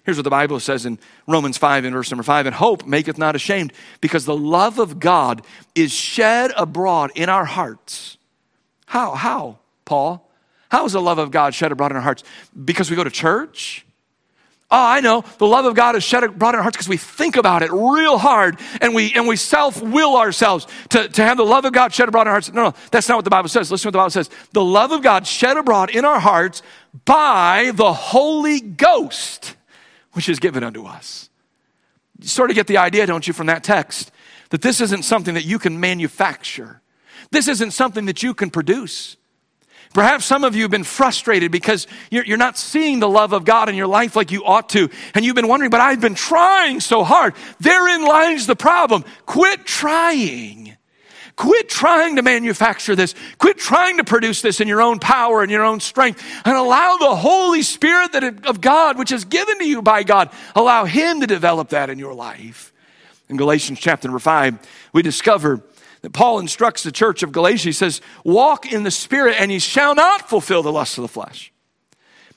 [0.05, 3.19] Here's what the Bible says in Romans 5 in verse number 5 And hope maketh
[3.19, 5.43] not ashamed, because the love of God
[5.75, 8.17] is shed abroad in our hearts.
[8.87, 9.15] How?
[9.15, 10.29] How, Paul?
[10.71, 12.23] How is the love of God shed abroad in our hearts?
[12.65, 13.85] Because we go to church?
[14.73, 15.25] Oh, I know.
[15.39, 17.73] The love of God is shed abroad in our hearts because we think about it
[17.73, 21.73] real hard and we, and we self will ourselves to, to have the love of
[21.73, 22.53] God shed abroad in our hearts.
[22.53, 23.71] No, no, that's not what the Bible says.
[23.71, 24.31] Listen to what the Bible says.
[24.53, 26.63] The love of God shed abroad in our hearts
[27.05, 29.57] by the Holy Ghost
[30.13, 31.31] which is given unto us.
[32.19, 34.11] You sort of get the idea, don't you, from that text,
[34.51, 36.83] that this isn't something that you can manufacture.
[37.31, 39.17] This isn't something that you can produce.
[39.93, 43.69] Perhaps some of you have been frustrated because you're, not seeing the love of God
[43.69, 44.89] in your life like you ought to.
[45.15, 47.35] And you've been wondering, but I've been trying so hard.
[47.59, 49.05] Therein lies the problem.
[49.27, 50.77] Quit trying.
[51.35, 53.17] Quit trying to manufacture this.
[53.39, 56.97] Quit trying to produce this in your own power and your own strength and allow
[56.99, 61.21] the Holy Spirit that of God, which is given to you by God, allow Him
[61.21, 62.73] to develop that in your life.
[63.29, 64.59] In Galatians chapter number five,
[64.93, 65.63] we discover
[66.03, 67.69] that Paul instructs the church of Galatia.
[67.69, 71.09] He says, Walk in the Spirit, and ye shall not fulfill the lusts of the
[71.09, 71.53] flesh.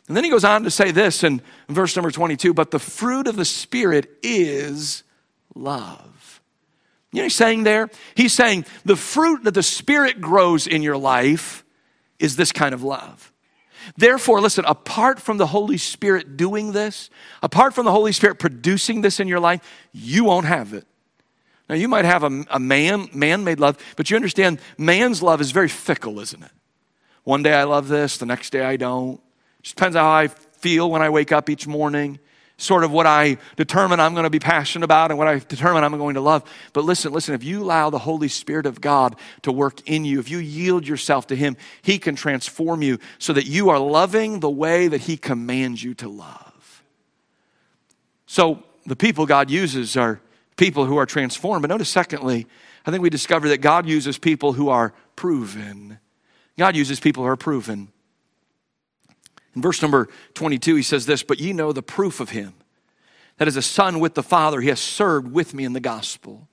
[0.07, 3.27] And then he goes on to say this in verse number 22 But the fruit
[3.27, 5.03] of the Spirit is
[5.55, 6.41] love.
[7.11, 7.89] You know he's saying there?
[8.15, 11.63] He's saying the fruit that the Spirit grows in your life
[12.19, 13.31] is this kind of love.
[13.97, 17.09] Therefore, listen, apart from the Holy Spirit doing this,
[17.41, 20.87] apart from the Holy Spirit producing this in your life, you won't have it.
[21.69, 25.51] Now, you might have a, a man, man-made love, but you understand man's love is
[25.51, 26.51] very fickle, isn't it?
[27.23, 29.15] One day I love this, the next day I don't.
[29.59, 32.19] It just depends how I feel when I wake up each morning
[32.57, 35.83] sort of what I determine I'm going to be passionate about and what I determine
[35.83, 36.43] I'm going to love.
[36.71, 40.19] But listen, listen, if you allow the Holy Spirit of God to work in you,
[40.19, 44.39] if you yield yourself to Him, He can transform you so that you are loving
[44.39, 46.83] the way that He commands you to love.
[48.25, 50.21] So the people God uses are
[50.55, 51.61] people who are transformed.
[51.61, 52.47] But notice, secondly,
[52.85, 55.99] I think we discover that God uses people who are proven.
[56.57, 57.89] God uses people who are proven.
[59.55, 62.53] In verse number 22, he says this, But ye know the proof of him,
[63.37, 66.47] that as a son with the Father, he has served with me in the gospel.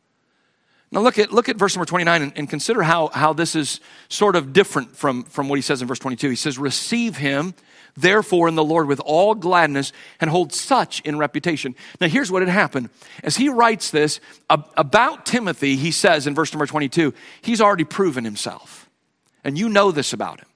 [0.92, 3.80] Now look at, look at verse number 29 and, and consider how, how this is
[4.08, 6.30] sort of different from, from what he says in verse 22.
[6.30, 7.54] He says, Receive him,
[7.96, 11.74] therefore, in the Lord with all gladness and hold such in reputation.
[12.00, 12.90] Now here's what had happened.
[13.22, 18.24] As he writes this about Timothy, he says in verse number 22, he's already proven
[18.24, 18.88] himself.
[19.44, 20.46] And you know this about him.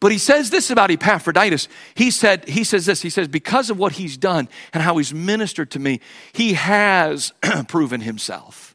[0.00, 1.68] But he says this about Epaphroditus.
[1.94, 5.12] He said, he says this, he says, because of what he's done and how he's
[5.12, 6.00] ministered to me,
[6.32, 7.32] he has
[7.68, 8.69] proven himself.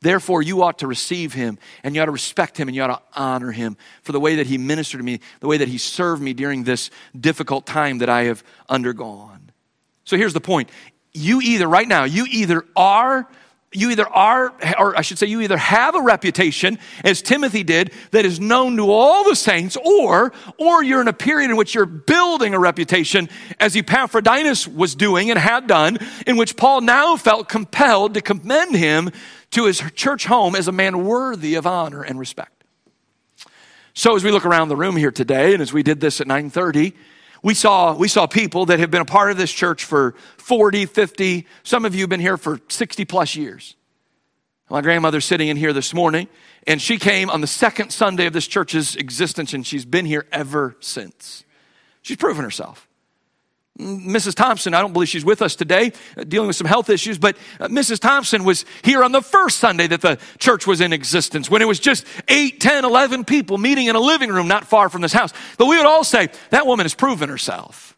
[0.00, 2.88] Therefore, you ought to receive him and you ought to respect him and you ought
[2.88, 5.78] to honor him for the way that he ministered to me, the way that he
[5.78, 9.50] served me during this difficult time that I have undergone.
[10.04, 10.70] So here's the point.
[11.12, 13.26] You either, right now, you either are
[13.76, 17.92] you either are, or I should say, you either have a reputation, as Timothy did,
[18.12, 21.74] that is known to all the saints, or, or you're in a period in which
[21.74, 23.28] you're building a reputation,
[23.60, 28.74] as Epaphroditus was doing and had done, in which Paul now felt compelled to commend
[28.74, 29.10] him
[29.56, 32.62] to his church home as a man worthy of honor and respect.
[33.94, 36.26] So as we look around the room here today, and as we did this at
[36.26, 36.94] 930,
[37.42, 40.84] we saw, we saw people that have been a part of this church for 40,
[40.84, 43.76] 50, some of you have been here for 60 plus years.
[44.68, 46.28] My grandmother's sitting in here this morning,
[46.66, 50.26] and she came on the second Sunday of this church's existence, and she's been here
[50.32, 51.44] ever since.
[52.02, 52.85] She's proven herself.
[53.78, 54.34] Mrs.
[54.34, 57.36] Thompson, I don't believe she's with us today, uh, dealing with some health issues, but
[57.60, 58.00] uh, Mrs.
[58.00, 61.66] Thompson was here on the first Sunday that the church was in existence, when it
[61.66, 65.12] was just 8, 10, 11 people meeting in a living room not far from this
[65.12, 65.32] house.
[65.58, 67.96] But we would all say, that woman has proven herself.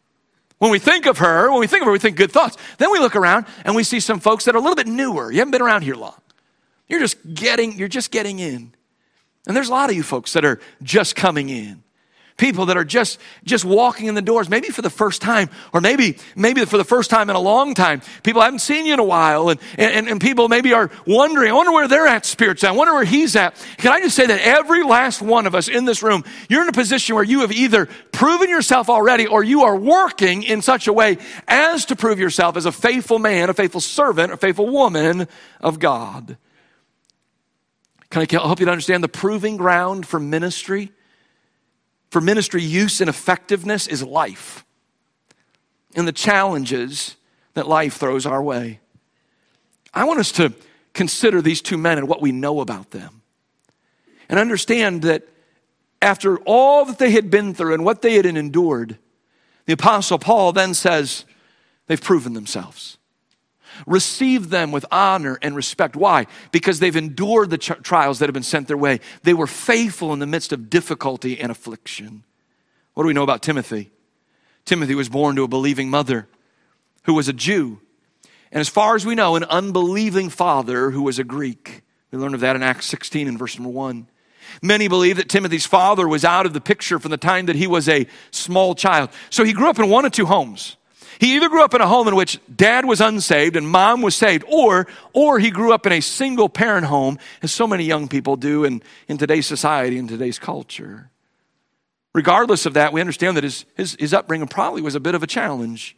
[0.58, 2.56] When we think of her, when we think of her, we think good thoughts.
[2.78, 5.30] Then we look around and we see some folks that are a little bit newer.
[5.30, 6.20] You haven't been around here long.
[6.88, 8.74] You're just getting, you're just getting in.
[9.46, 11.84] And there's a lot of you folks that are just coming in.
[12.38, 15.80] People that are just just walking in the doors maybe for the first time or
[15.80, 18.00] maybe maybe for the first time in a long time.
[18.22, 21.54] People haven't seen you in a while and and, and people maybe are wondering i
[21.54, 22.72] wonder where they're at spiritually.
[22.72, 23.54] I wonder where he's at.
[23.76, 26.68] Can i just say that every last one of us in this room you're in
[26.68, 30.86] a position where you have either proven yourself already or you are working in such
[30.86, 34.68] a way as to prove yourself as a faithful man a faithful servant a faithful
[34.68, 35.26] woman
[35.60, 36.38] of god.
[38.10, 40.92] Can i help you to understand the proving ground for ministry
[42.10, 44.64] for ministry use and effectiveness is life
[45.94, 47.16] and the challenges
[47.54, 48.80] that life throws our way.
[49.92, 50.52] I want us to
[50.92, 53.22] consider these two men and what we know about them
[54.28, 55.26] and understand that
[56.00, 58.98] after all that they had been through and what they had endured,
[59.66, 61.24] the Apostle Paul then says,
[61.86, 62.97] they've proven themselves.
[63.86, 65.96] Receive them with honor and respect.
[65.96, 66.26] Why?
[66.52, 69.00] Because they've endured the trials that have been sent their way.
[69.22, 72.24] They were faithful in the midst of difficulty and affliction.
[72.94, 73.90] What do we know about Timothy?
[74.64, 76.28] Timothy was born to a believing mother
[77.04, 77.80] who was a Jew.
[78.52, 81.82] And as far as we know, an unbelieving father who was a Greek.
[82.10, 84.08] We learn of that in Acts 16 and verse number 1.
[84.62, 87.66] Many believe that Timothy's father was out of the picture from the time that he
[87.66, 89.10] was a small child.
[89.30, 90.76] So he grew up in one of two homes.
[91.18, 94.14] He either grew up in a home in which dad was unsaved and mom was
[94.14, 98.08] saved, or, or he grew up in a single parent home, as so many young
[98.08, 101.10] people do in, in today's society, in today's culture.
[102.14, 105.22] Regardless of that, we understand that his, his, his upbringing probably was a bit of
[105.22, 105.96] a challenge.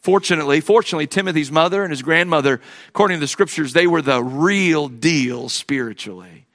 [0.00, 4.88] Fortunately, fortunately, Timothy's mother and his grandmother, according to the scriptures, they were the real
[4.88, 6.46] deal spiritually.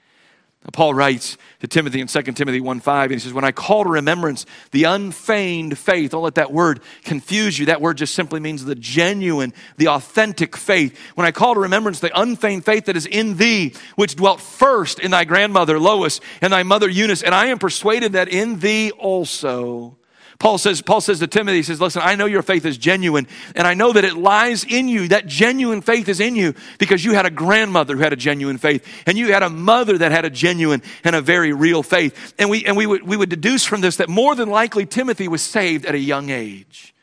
[0.73, 3.84] Paul writes to Timothy in 2 Timothy 1 5, and he says, When I call
[3.84, 7.67] to remembrance the unfeigned faith, don't let that word confuse you.
[7.67, 10.97] That word just simply means the genuine, the authentic faith.
[11.13, 14.99] When I call to remembrance the unfeigned faith that is in thee, which dwelt first
[14.99, 18.91] in thy grandmother Lois and thy mother Eunice, and I am persuaded that in thee
[18.91, 19.97] also
[20.39, 23.28] Paul says, Paul says to Timothy, he says, listen, I know your faith is genuine,
[23.56, 25.08] and I know that it lies in you.
[25.08, 28.58] That genuine faith is in you because you had a grandmother who had a genuine
[28.58, 32.34] faith, and you had a mother that had a genuine and a very real faith.
[32.38, 35.28] And we, and we would, we would deduce from this that more than likely Timothy
[35.28, 36.93] was saved at a young age.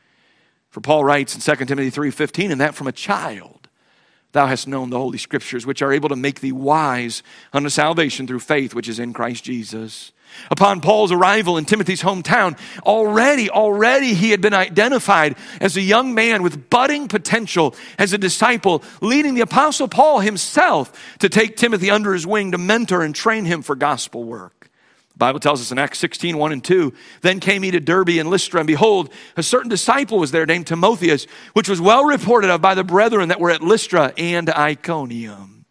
[0.69, 3.69] For Paul writes in 2 Timothy 3.15, and that from a child.
[4.33, 8.27] Thou hast known the Holy Scriptures, which are able to make thee wise unto salvation
[8.27, 10.13] through faith which is in Christ Jesus.
[10.51, 16.15] Upon Paul's arrival in Timothy's hometown, already, already he had been identified as a young
[16.15, 21.91] man with budding potential as a disciple, leading the apostle Paul himself to take Timothy
[21.91, 24.71] under his wing to mentor and train him for gospel work.
[25.13, 28.19] The Bible tells us in Acts 16, 1 and 2, then came he to Derbe
[28.19, 32.51] and Lystra, and behold, a certain disciple was there named Timotheus, which was well reported
[32.51, 35.62] of by the brethren that were at Lystra and Iconium.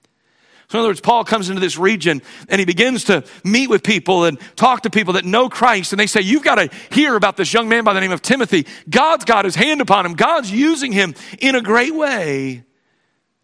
[0.72, 3.84] So, in other words, Paul comes into this region and he begins to meet with
[3.84, 5.92] people and talk to people that know Christ.
[5.92, 8.22] And they say, You've got to hear about this young man by the name of
[8.22, 8.66] Timothy.
[8.90, 12.64] God's got his hand upon him, God's using him in a great way.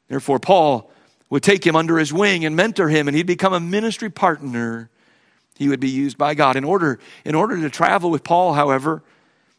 [0.07, 0.89] Therefore, Paul
[1.29, 4.89] would take him under his wing and mentor him, and he'd become a ministry partner.
[5.57, 6.55] He would be used by God.
[6.55, 9.03] In order, in order to travel with Paul, however,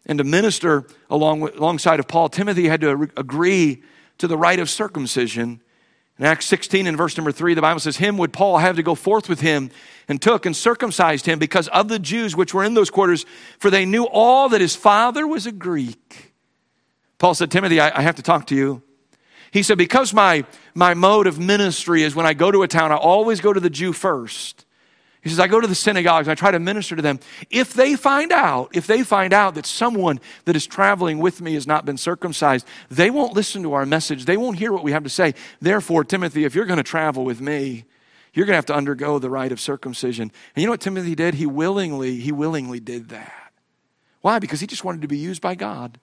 [0.06, 3.82] and to minister along, alongside of Paul, Timothy had to agree
[4.16, 5.60] to the rite of circumcision
[6.18, 8.82] in Acts 16 and verse number 3, the Bible says, Him would Paul have to
[8.82, 9.70] go forth with him
[10.08, 13.24] and took and circumcised him because of the Jews which were in those quarters,
[13.58, 16.34] for they knew all that his father was a Greek.
[17.18, 18.82] Paul said, Timothy, I, I have to talk to you.
[19.52, 22.90] He said, Because my, my mode of ministry is when I go to a town,
[22.90, 24.64] I always go to the Jew first.
[25.22, 27.18] He says, I go to the synagogues, I try to minister to them.
[27.50, 31.54] If they find out, if they find out that someone that is traveling with me
[31.54, 34.24] has not been circumcised, they won't listen to our message.
[34.26, 35.34] They won't hear what we have to say.
[35.60, 37.84] Therefore, Timothy, if you're going to travel with me,
[38.32, 40.30] you're going to have to undergo the rite of circumcision.
[40.54, 41.34] And you know what Timothy did?
[41.34, 43.52] He willingly, he willingly did that.
[44.20, 44.38] Why?
[44.38, 45.98] Because he just wanted to be used by God.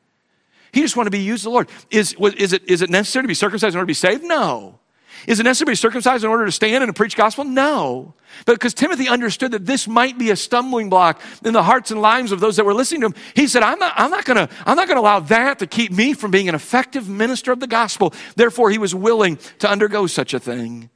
[0.73, 1.69] He just wanted to be used the Lord.
[1.89, 4.23] Is, is, it, is it necessary to be circumcised in order to be saved?
[4.23, 4.80] No.
[5.28, 7.43] Is it necessary to be circumcised in order to stand and to preach gospel?
[7.43, 8.13] No.
[8.45, 12.01] But because Timothy understood that this might be a stumbling block in the hearts and
[12.01, 14.49] lives of those that were listening to him, he said, I'm not, I'm not gonna,
[14.65, 17.67] I'm not gonna allow that to keep me from being an effective minister of the
[17.67, 18.13] gospel.
[18.36, 20.89] Therefore, he was willing to undergo such a thing.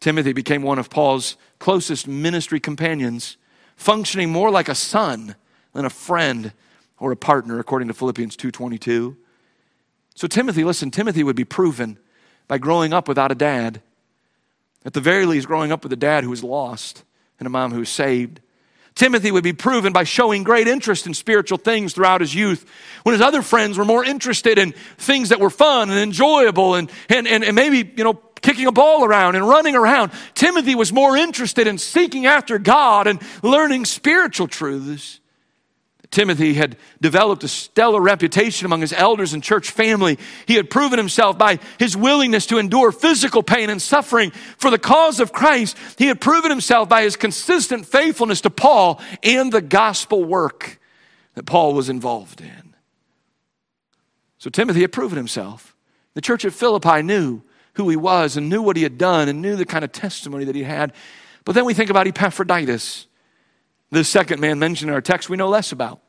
[0.00, 3.36] Timothy became one of Paul's closest ministry companions,
[3.76, 5.34] functioning more like a son
[5.72, 6.52] than a friend
[6.98, 9.16] or a partner, according to Philippians 2.22.
[10.14, 11.98] So Timothy, listen, Timothy would be proven
[12.48, 13.80] by growing up without a dad.
[14.84, 17.04] At the very least, growing up with a dad who was lost
[17.38, 18.40] and a mom who was saved.
[18.94, 22.64] Timothy would be proven by showing great interest in spiritual things throughout his youth,
[23.02, 26.90] when his other friends were more interested in things that were fun and enjoyable and,
[27.08, 30.12] and, and, and maybe, you know, kicking a ball around and running around.
[30.34, 35.18] Timothy was more interested in seeking after God and learning spiritual truths.
[36.14, 40.16] Timothy had developed a stellar reputation among his elders and church family.
[40.46, 44.78] He had proven himself by his willingness to endure physical pain and suffering for the
[44.78, 45.76] cause of Christ.
[45.98, 50.78] He had proven himself by his consistent faithfulness to Paul and the gospel work
[51.34, 52.74] that Paul was involved in.
[54.38, 55.74] So Timothy had proven himself.
[56.14, 57.42] The church at Philippi knew
[57.74, 60.44] who he was and knew what he had done and knew the kind of testimony
[60.44, 60.92] that he had.
[61.44, 63.06] But then we think about Epaphroditus,
[63.90, 66.00] the second man mentioned in our text we know less about.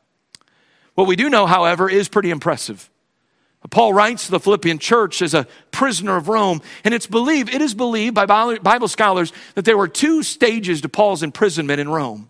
[0.96, 2.90] What we do know, however, is pretty impressive.
[3.70, 7.60] Paul writes to the Philippian church as a prisoner of Rome, and it's believed, it
[7.60, 12.28] is believed by Bible scholars that there were two stages to Paul's imprisonment in Rome.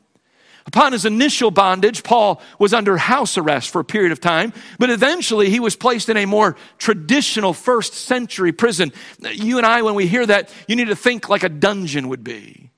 [0.67, 4.91] Upon his initial bondage, Paul was under house arrest for a period of time, but
[4.91, 8.93] eventually he was placed in a more traditional first century prison.
[9.21, 12.25] You and I, when we hear that, you need to think like a dungeon would
[12.25, 12.73] be.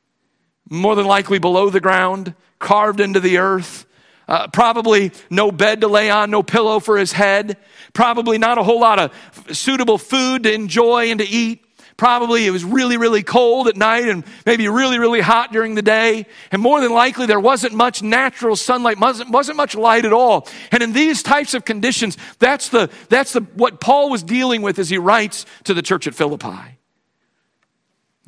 [0.69, 3.87] More than likely below the ground, carved into the earth,
[4.29, 7.57] uh, probably no bed to lay on, no pillow for his head.
[7.95, 11.65] Probably not a whole lot of suitable food to enjoy and to eat.
[11.97, 15.83] Probably it was really, really cold at night and maybe really, really hot during the
[15.83, 16.27] day.
[16.53, 20.47] And more than likely, there wasn't much natural sunlight, wasn't, wasn't much light at all.
[20.71, 24.79] And in these types of conditions, that's, the, that's the, what Paul was dealing with
[24.79, 26.79] as he writes to the church at Philippi.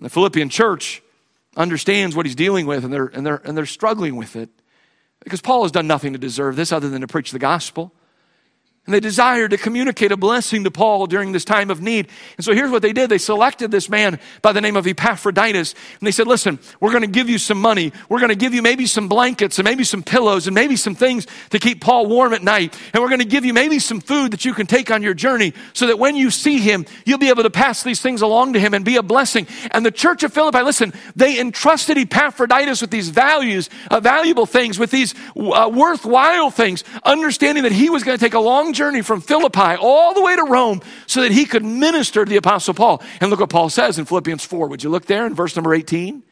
[0.00, 1.00] The Philippian church
[1.56, 4.50] understands what he's dealing with and they're, and they're, and they're struggling with it.
[5.24, 7.92] Because Paul has done nothing to deserve this other than to preach the gospel.
[8.86, 12.08] And they desired to communicate a blessing to Paul during this time of need.
[12.38, 13.10] And so here's what they did.
[13.10, 15.74] They selected this man by the name of Epaphroditus.
[16.00, 17.92] And they said, listen, we're going to give you some money.
[18.08, 20.94] We're going to give you maybe some blankets and maybe some pillows and maybe some
[20.94, 22.74] things to keep Paul warm at night.
[22.94, 25.14] And we're going to give you maybe some food that you can take on your
[25.14, 28.54] journey so that when you see him, you'll be able to pass these things along
[28.54, 29.46] to him and be a blessing.
[29.72, 34.78] And the church of Philippi, listen, they entrusted Epaphroditus with these values, uh, valuable things,
[34.78, 39.02] with these uh, worthwhile things, understanding that he was going to take a long journey
[39.02, 42.74] from Philippi all the way to Rome so that he could minister to the Apostle
[42.74, 43.02] Paul.
[43.20, 44.68] And look what Paul says in Philippians 4.
[44.68, 46.22] Would you look there in verse number 18?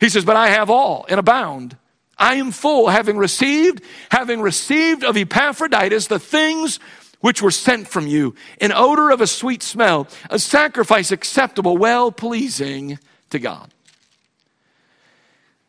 [0.00, 1.76] He says, But I have all and abound.
[2.18, 6.78] I am full, having received, having received of Epaphroditus the things
[7.20, 12.12] which were sent from you, an odor of a sweet smell, a sacrifice acceptable, well
[12.12, 12.98] pleasing
[13.30, 13.70] to God.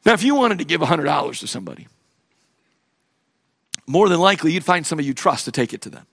[0.06, 1.88] Now, if you wanted to give $100 to somebody,
[3.88, 6.06] more than likely you'd find somebody you trust to take it to them.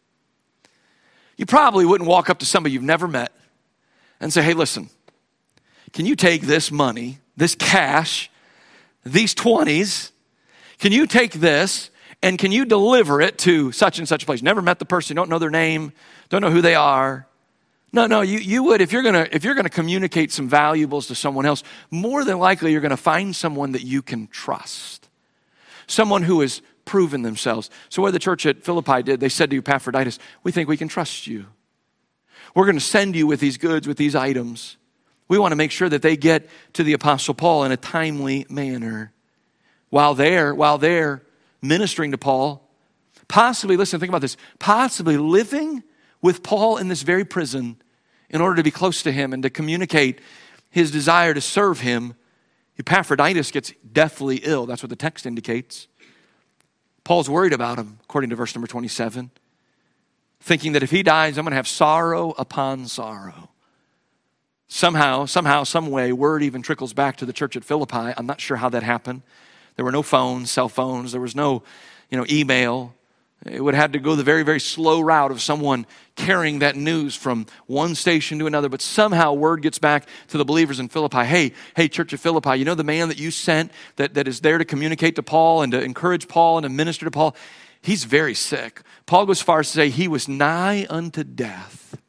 [1.36, 3.32] You probably wouldn't walk up to somebody you've never met
[4.20, 4.90] and say, hey, listen,
[5.92, 8.30] can you take this money, this cash,
[9.04, 10.10] these 20s?
[10.78, 11.90] Can you take this
[12.22, 14.42] and can you deliver it to such and such a place?
[14.42, 15.92] Never met the person, don't know their name,
[16.28, 17.26] don't know who they are.
[17.92, 21.14] No, no, you, you would, if you're gonna, if you're gonna communicate some valuables to
[21.14, 25.08] someone else, more than likely you're gonna find someone that you can trust.
[25.86, 26.62] Someone who is
[26.92, 27.70] proven themselves.
[27.88, 30.88] So, what the church at Philippi did, they said to Epaphroditus, We think we can
[30.88, 31.46] trust you.
[32.54, 34.76] We're going to send you with these goods, with these items.
[35.26, 38.44] We want to make sure that they get to the Apostle Paul in a timely
[38.50, 39.10] manner.
[39.88, 41.22] While they're, while they're
[41.62, 42.68] ministering to Paul,
[43.26, 45.82] possibly, listen, think about this, possibly living
[46.20, 47.80] with Paul in this very prison
[48.28, 50.20] in order to be close to him and to communicate
[50.68, 52.16] his desire to serve him.
[52.78, 54.66] Epaphroditus gets deathly ill.
[54.66, 55.88] That's what the text indicates.
[57.04, 59.30] Paul's worried about him, according to verse number 27,
[60.40, 63.50] thinking that if he dies, I'm going to have sorrow upon sorrow.
[64.68, 68.14] Somehow, somehow, some way, word even trickles back to the church at Philippi.
[68.16, 69.22] I'm not sure how that happened.
[69.76, 71.62] There were no phones, cell phones, there was no,
[72.10, 72.94] you know, email.
[73.44, 77.16] It would have to go the very, very slow route of someone carrying that news
[77.16, 78.68] from one station to another.
[78.68, 81.24] But somehow word gets back to the believers in Philippi.
[81.24, 84.40] Hey, hey, Church of Philippi, you know the man that you sent that, that is
[84.40, 87.34] there to communicate to Paul and to encourage Paul and to minister to Paul?
[87.80, 88.82] He's very sick.
[89.06, 92.00] Paul goes far as to say he was nigh unto death.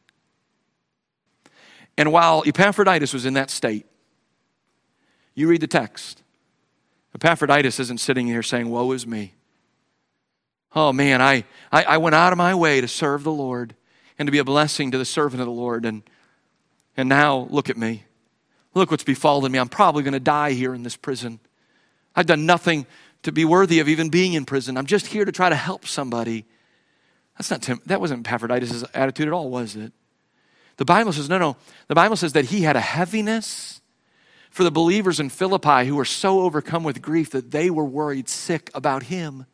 [1.98, 3.88] And while Epaphroditus was in that state,
[5.34, 6.22] you read the text.
[7.16, 9.34] Epaphroditus isn't sitting here saying, Woe is me.
[10.76, 13.76] Oh man, I, I, I, went out of my way to serve the Lord
[14.17, 15.86] and to be a blessing to the servant of the Lord.
[15.86, 16.01] And,
[16.97, 18.05] and now look at me.
[18.74, 19.59] Look what's befallen me.
[19.59, 21.39] I'm probably going to die here in this prison.
[22.15, 22.88] I've done nothing
[23.24, 24.78] to be worthy of even being in prison.
[24.78, 26.45] I'm just here to try to help somebody.
[27.38, 29.93] That's not Tim, that wasn't Epaphroditus' attitude at all, was it?
[30.78, 31.55] The Bible says, no, no.
[31.88, 33.82] The Bible says that he had a heaviness
[34.49, 38.28] for the believers in Philippi who were so overcome with grief that they were worried
[38.28, 39.45] sick about him.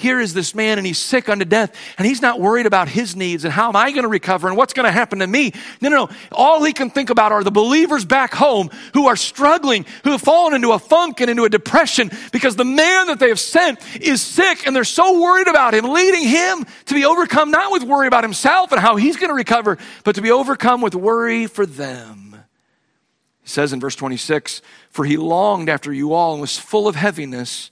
[0.00, 3.14] Here is this man and he's sick unto death and he's not worried about his
[3.14, 5.52] needs and how am I going to recover and what's going to happen to me.
[5.82, 6.14] No, no, no.
[6.32, 10.22] All he can think about are the believers back home who are struggling, who have
[10.22, 13.78] fallen into a funk and into a depression because the man that they have sent
[14.00, 17.82] is sick and they're so worried about him, leading him to be overcome not with
[17.82, 21.46] worry about himself and how he's going to recover, but to be overcome with worry
[21.46, 22.36] for them.
[23.42, 26.96] He says in verse 26, For he longed after you all and was full of
[26.96, 27.70] heaviness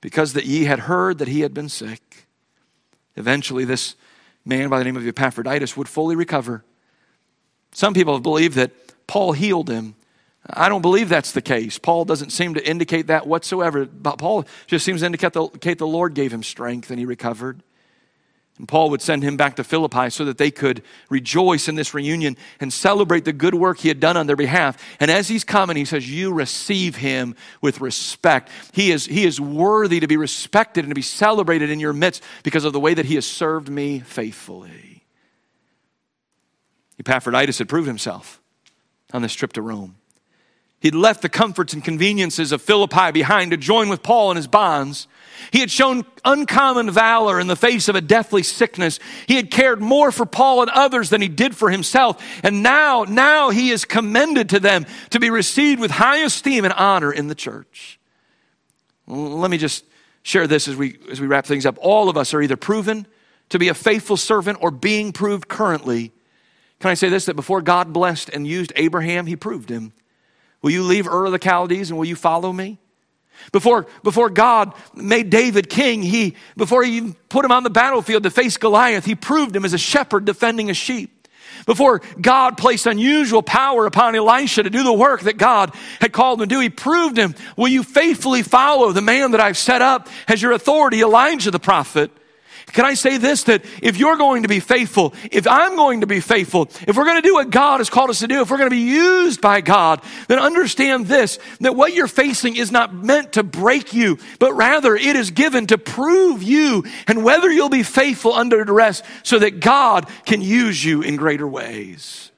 [0.00, 2.26] because that ye had heard that he had been sick.
[3.16, 3.96] Eventually, this
[4.44, 6.64] man by the name of Epaphroditus would fully recover.
[7.72, 8.72] Some people have believed that
[9.06, 9.94] Paul healed him.
[10.48, 11.78] I don't believe that's the case.
[11.78, 13.86] Paul doesn't seem to indicate that whatsoever.
[13.86, 17.62] Paul just seems to indicate the, indicate the Lord gave him strength and he recovered.
[18.60, 21.94] And Paul would send him back to Philippi so that they could rejoice in this
[21.94, 24.76] reunion and celebrate the good work he had done on their behalf.
[25.00, 28.50] And as he's coming, he says, You receive him with respect.
[28.74, 32.22] He is, he is worthy to be respected and to be celebrated in your midst
[32.42, 35.06] because of the way that he has served me faithfully.
[36.98, 38.42] Epaphroditus had proved himself
[39.14, 39.96] on this trip to Rome.
[40.80, 44.46] He'd left the comforts and conveniences of Philippi behind to join with Paul in his
[44.46, 45.08] bonds.
[45.52, 48.98] He had shown uncommon valor in the face of a deathly sickness.
[49.26, 52.22] He had cared more for Paul and others than he did for himself.
[52.42, 56.72] And now, now he is commended to them to be received with high esteem and
[56.72, 57.98] honor in the church.
[59.06, 59.84] Let me just
[60.22, 61.76] share this as we, as we wrap things up.
[61.80, 63.06] All of us are either proven
[63.50, 66.12] to be a faithful servant or being proved currently.
[66.78, 67.26] Can I say this?
[67.26, 69.92] That before God blessed and used Abraham, he proved him.
[70.62, 72.78] Will you leave Ur of the Chaldees and will you follow me?
[73.52, 78.30] Before, before God made David king, he, before he put him on the battlefield to
[78.30, 81.28] face Goliath, he proved him as a shepherd defending a sheep.
[81.66, 86.40] Before God placed unusual power upon Elisha to do the work that God had called
[86.40, 89.82] him to do, he proved him, will you faithfully follow the man that I've set
[89.82, 92.10] up as your authority, Elijah the prophet?
[92.72, 93.44] Can I say this?
[93.44, 97.04] That if you're going to be faithful, if I'm going to be faithful, if we're
[97.04, 98.82] going to do what God has called us to do, if we're going to be
[98.82, 103.92] used by God, then understand this, that what you're facing is not meant to break
[103.92, 108.64] you, but rather it is given to prove you and whether you'll be faithful under
[108.64, 112.30] duress so that God can use you in greater ways.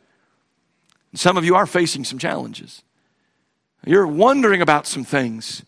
[1.15, 2.83] Some of you are facing some challenges.
[3.85, 5.63] You're wondering about some things.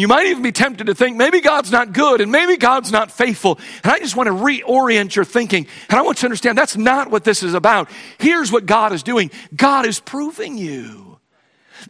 [0.00, 3.10] You might even be tempted to think maybe God's not good and maybe God's not
[3.10, 3.58] faithful.
[3.82, 5.66] And I just want to reorient your thinking.
[5.88, 7.88] And I want you to understand that's not what this is about.
[8.18, 11.08] Here's what God is doing God is proving you.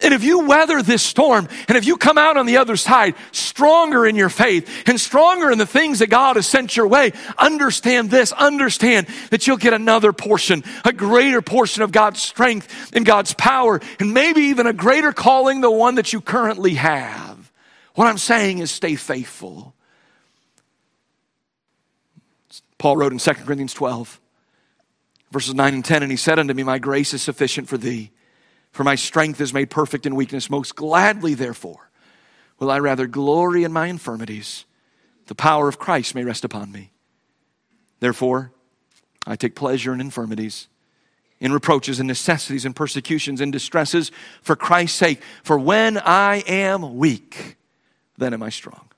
[0.03, 3.15] And if you weather this storm and if you come out on the other side
[3.33, 7.13] stronger in your faith and stronger in the things that God has sent your way,
[7.39, 13.05] understand this, understand that you'll get another portion, a greater portion of God's strength and
[13.05, 17.38] God's power, and maybe even a greater calling, the one that you currently have.
[17.99, 19.75] What I'm saying is stay faithful.
[22.79, 24.21] Paul wrote in 2 Corinthians 12,
[25.33, 28.13] verses 9 and 10, and he said unto me, My grace is sufficient for thee,
[28.71, 30.49] for my strength is made perfect in weakness.
[30.49, 31.91] Most gladly, therefore,
[32.61, 34.65] will I rather glory in my infirmities,
[35.27, 36.93] the power of Christ may rest upon me.
[37.99, 38.53] Therefore,
[39.27, 40.69] I take pleasure in infirmities,
[41.41, 45.21] in reproaches and necessities and persecutions and distresses for Christ's sake.
[45.43, 47.57] For when I am weak,
[48.19, 48.89] then am I strong.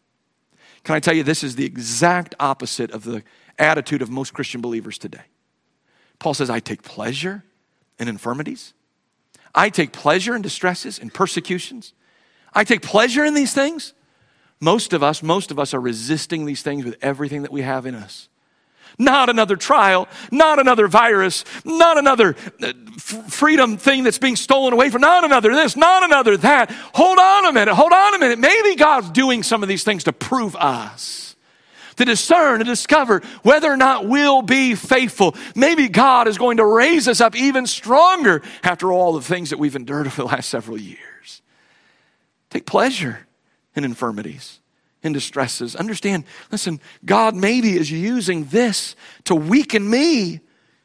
[0.83, 3.23] Can I tell you, this is the exact opposite of the
[3.59, 5.23] attitude of most Christian believers today.
[6.19, 7.45] Paul says, I take pleasure
[7.99, 8.73] in infirmities.
[9.55, 11.93] I take pleasure in distresses and persecutions.
[12.53, 13.95] I take pleasure in these things.
[14.61, 17.87] Most of us, most of us are resisting these things with everything that we have
[17.87, 18.29] in us.
[18.99, 24.91] Not another trial, not another virus, not another uh, freedom thing that's being stolen away
[24.91, 26.71] from, not another this, not another that.
[26.95, 28.39] Hold on a minute, hold on a minute.
[28.39, 31.31] Maybe God's doing some of these things to prove us
[32.01, 35.37] to discern, to discover whether or not we'll be faithful.
[35.55, 39.59] Maybe God is going to raise us up even stronger after all the things that
[39.59, 41.43] we've endured over the last several years.
[42.49, 43.27] Take pleasure
[43.77, 44.61] in infirmities
[45.03, 45.75] in distresses.
[45.75, 50.41] Understand, listen, God maybe is using this to weaken me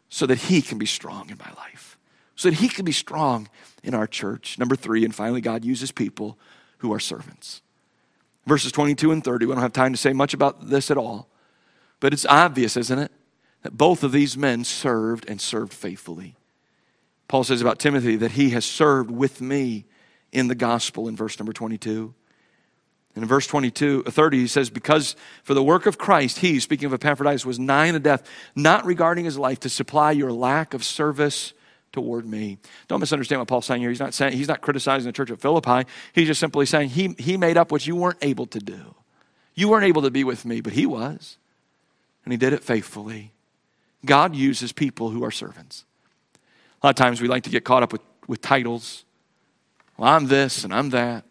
[0.10, 1.98] so that He can be strong in my life,
[2.36, 3.50] so that He can be strong
[3.84, 4.58] in our church.
[4.58, 6.38] Number three, and finally, God uses people
[6.80, 7.62] who are servants.
[8.46, 11.28] Verses 22 and 30, we don't have time to say much about this at all,
[12.00, 13.12] but it's obvious, isn't it,
[13.64, 16.36] that both of these men served and served faithfully.
[17.28, 19.86] Paul says about Timothy that he has served with me
[20.32, 22.14] in the gospel in verse number 22.
[23.16, 26.60] And in verse 22, uh, 30, he says, Because for the work of Christ, he,
[26.60, 30.74] speaking of Epaphroditus, was nigh unto death, not regarding his life to supply your lack
[30.74, 31.54] of service
[31.94, 32.58] toward me.
[32.90, 33.90] Don't misunderstand what Paul's saying here.
[33.90, 35.90] He's not saying he's not criticizing the church of Philippi.
[36.14, 38.96] He's just simply saying he, he made up what you weren't able to do.
[39.56, 41.38] You weren't able to be with me, but He was.
[42.26, 43.32] And He did it faithfully.
[44.06, 45.86] God uses people who are servants.
[46.84, 49.06] A lot of times we like to get caught up with, with titles.
[49.98, 51.24] Well, I'm this and I'm that.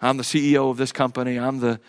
[0.00, 1.38] I'm the CEO of this company.
[1.38, 1.80] I'm the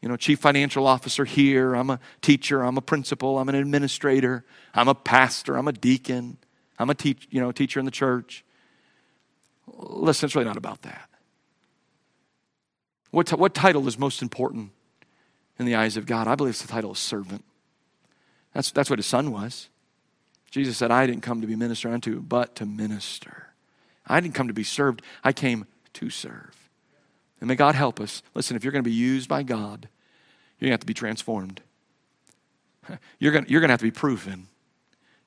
[0.00, 1.74] you know, chief financial officer here.
[1.74, 2.62] I'm a teacher.
[2.62, 3.38] I'm a principal.
[3.38, 4.44] I'm an administrator.
[4.74, 5.56] I'm a pastor.
[5.56, 6.38] I'm a deacon.
[6.78, 8.44] I'm a teach, you know, teacher in the church.
[9.68, 11.08] Listen, it's really not about that.
[13.12, 14.72] What, t- what title is most important
[15.58, 16.26] in the eyes of God?
[16.26, 17.44] I believe it's the title of servant.
[18.54, 19.68] That's, that's what his son was.
[20.50, 23.48] Jesus said, I didn't come to be ministered unto, but to minister.
[24.06, 26.61] I didn't come to be served, I came to serve.
[27.42, 28.22] And may God help us.
[28.34, 29.88] Listen, if you're going to be used by God,
[30.60, 31.60] you're going to have to be transformed.
[33.18, 34.46] You're going, you're going to have to be proven.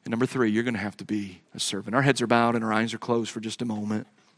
[0.05, 1.93] And number three, you're going to have to be a servant.
[1.93, 4.07] Our heads are bowed and our eyes are closed for just a moment.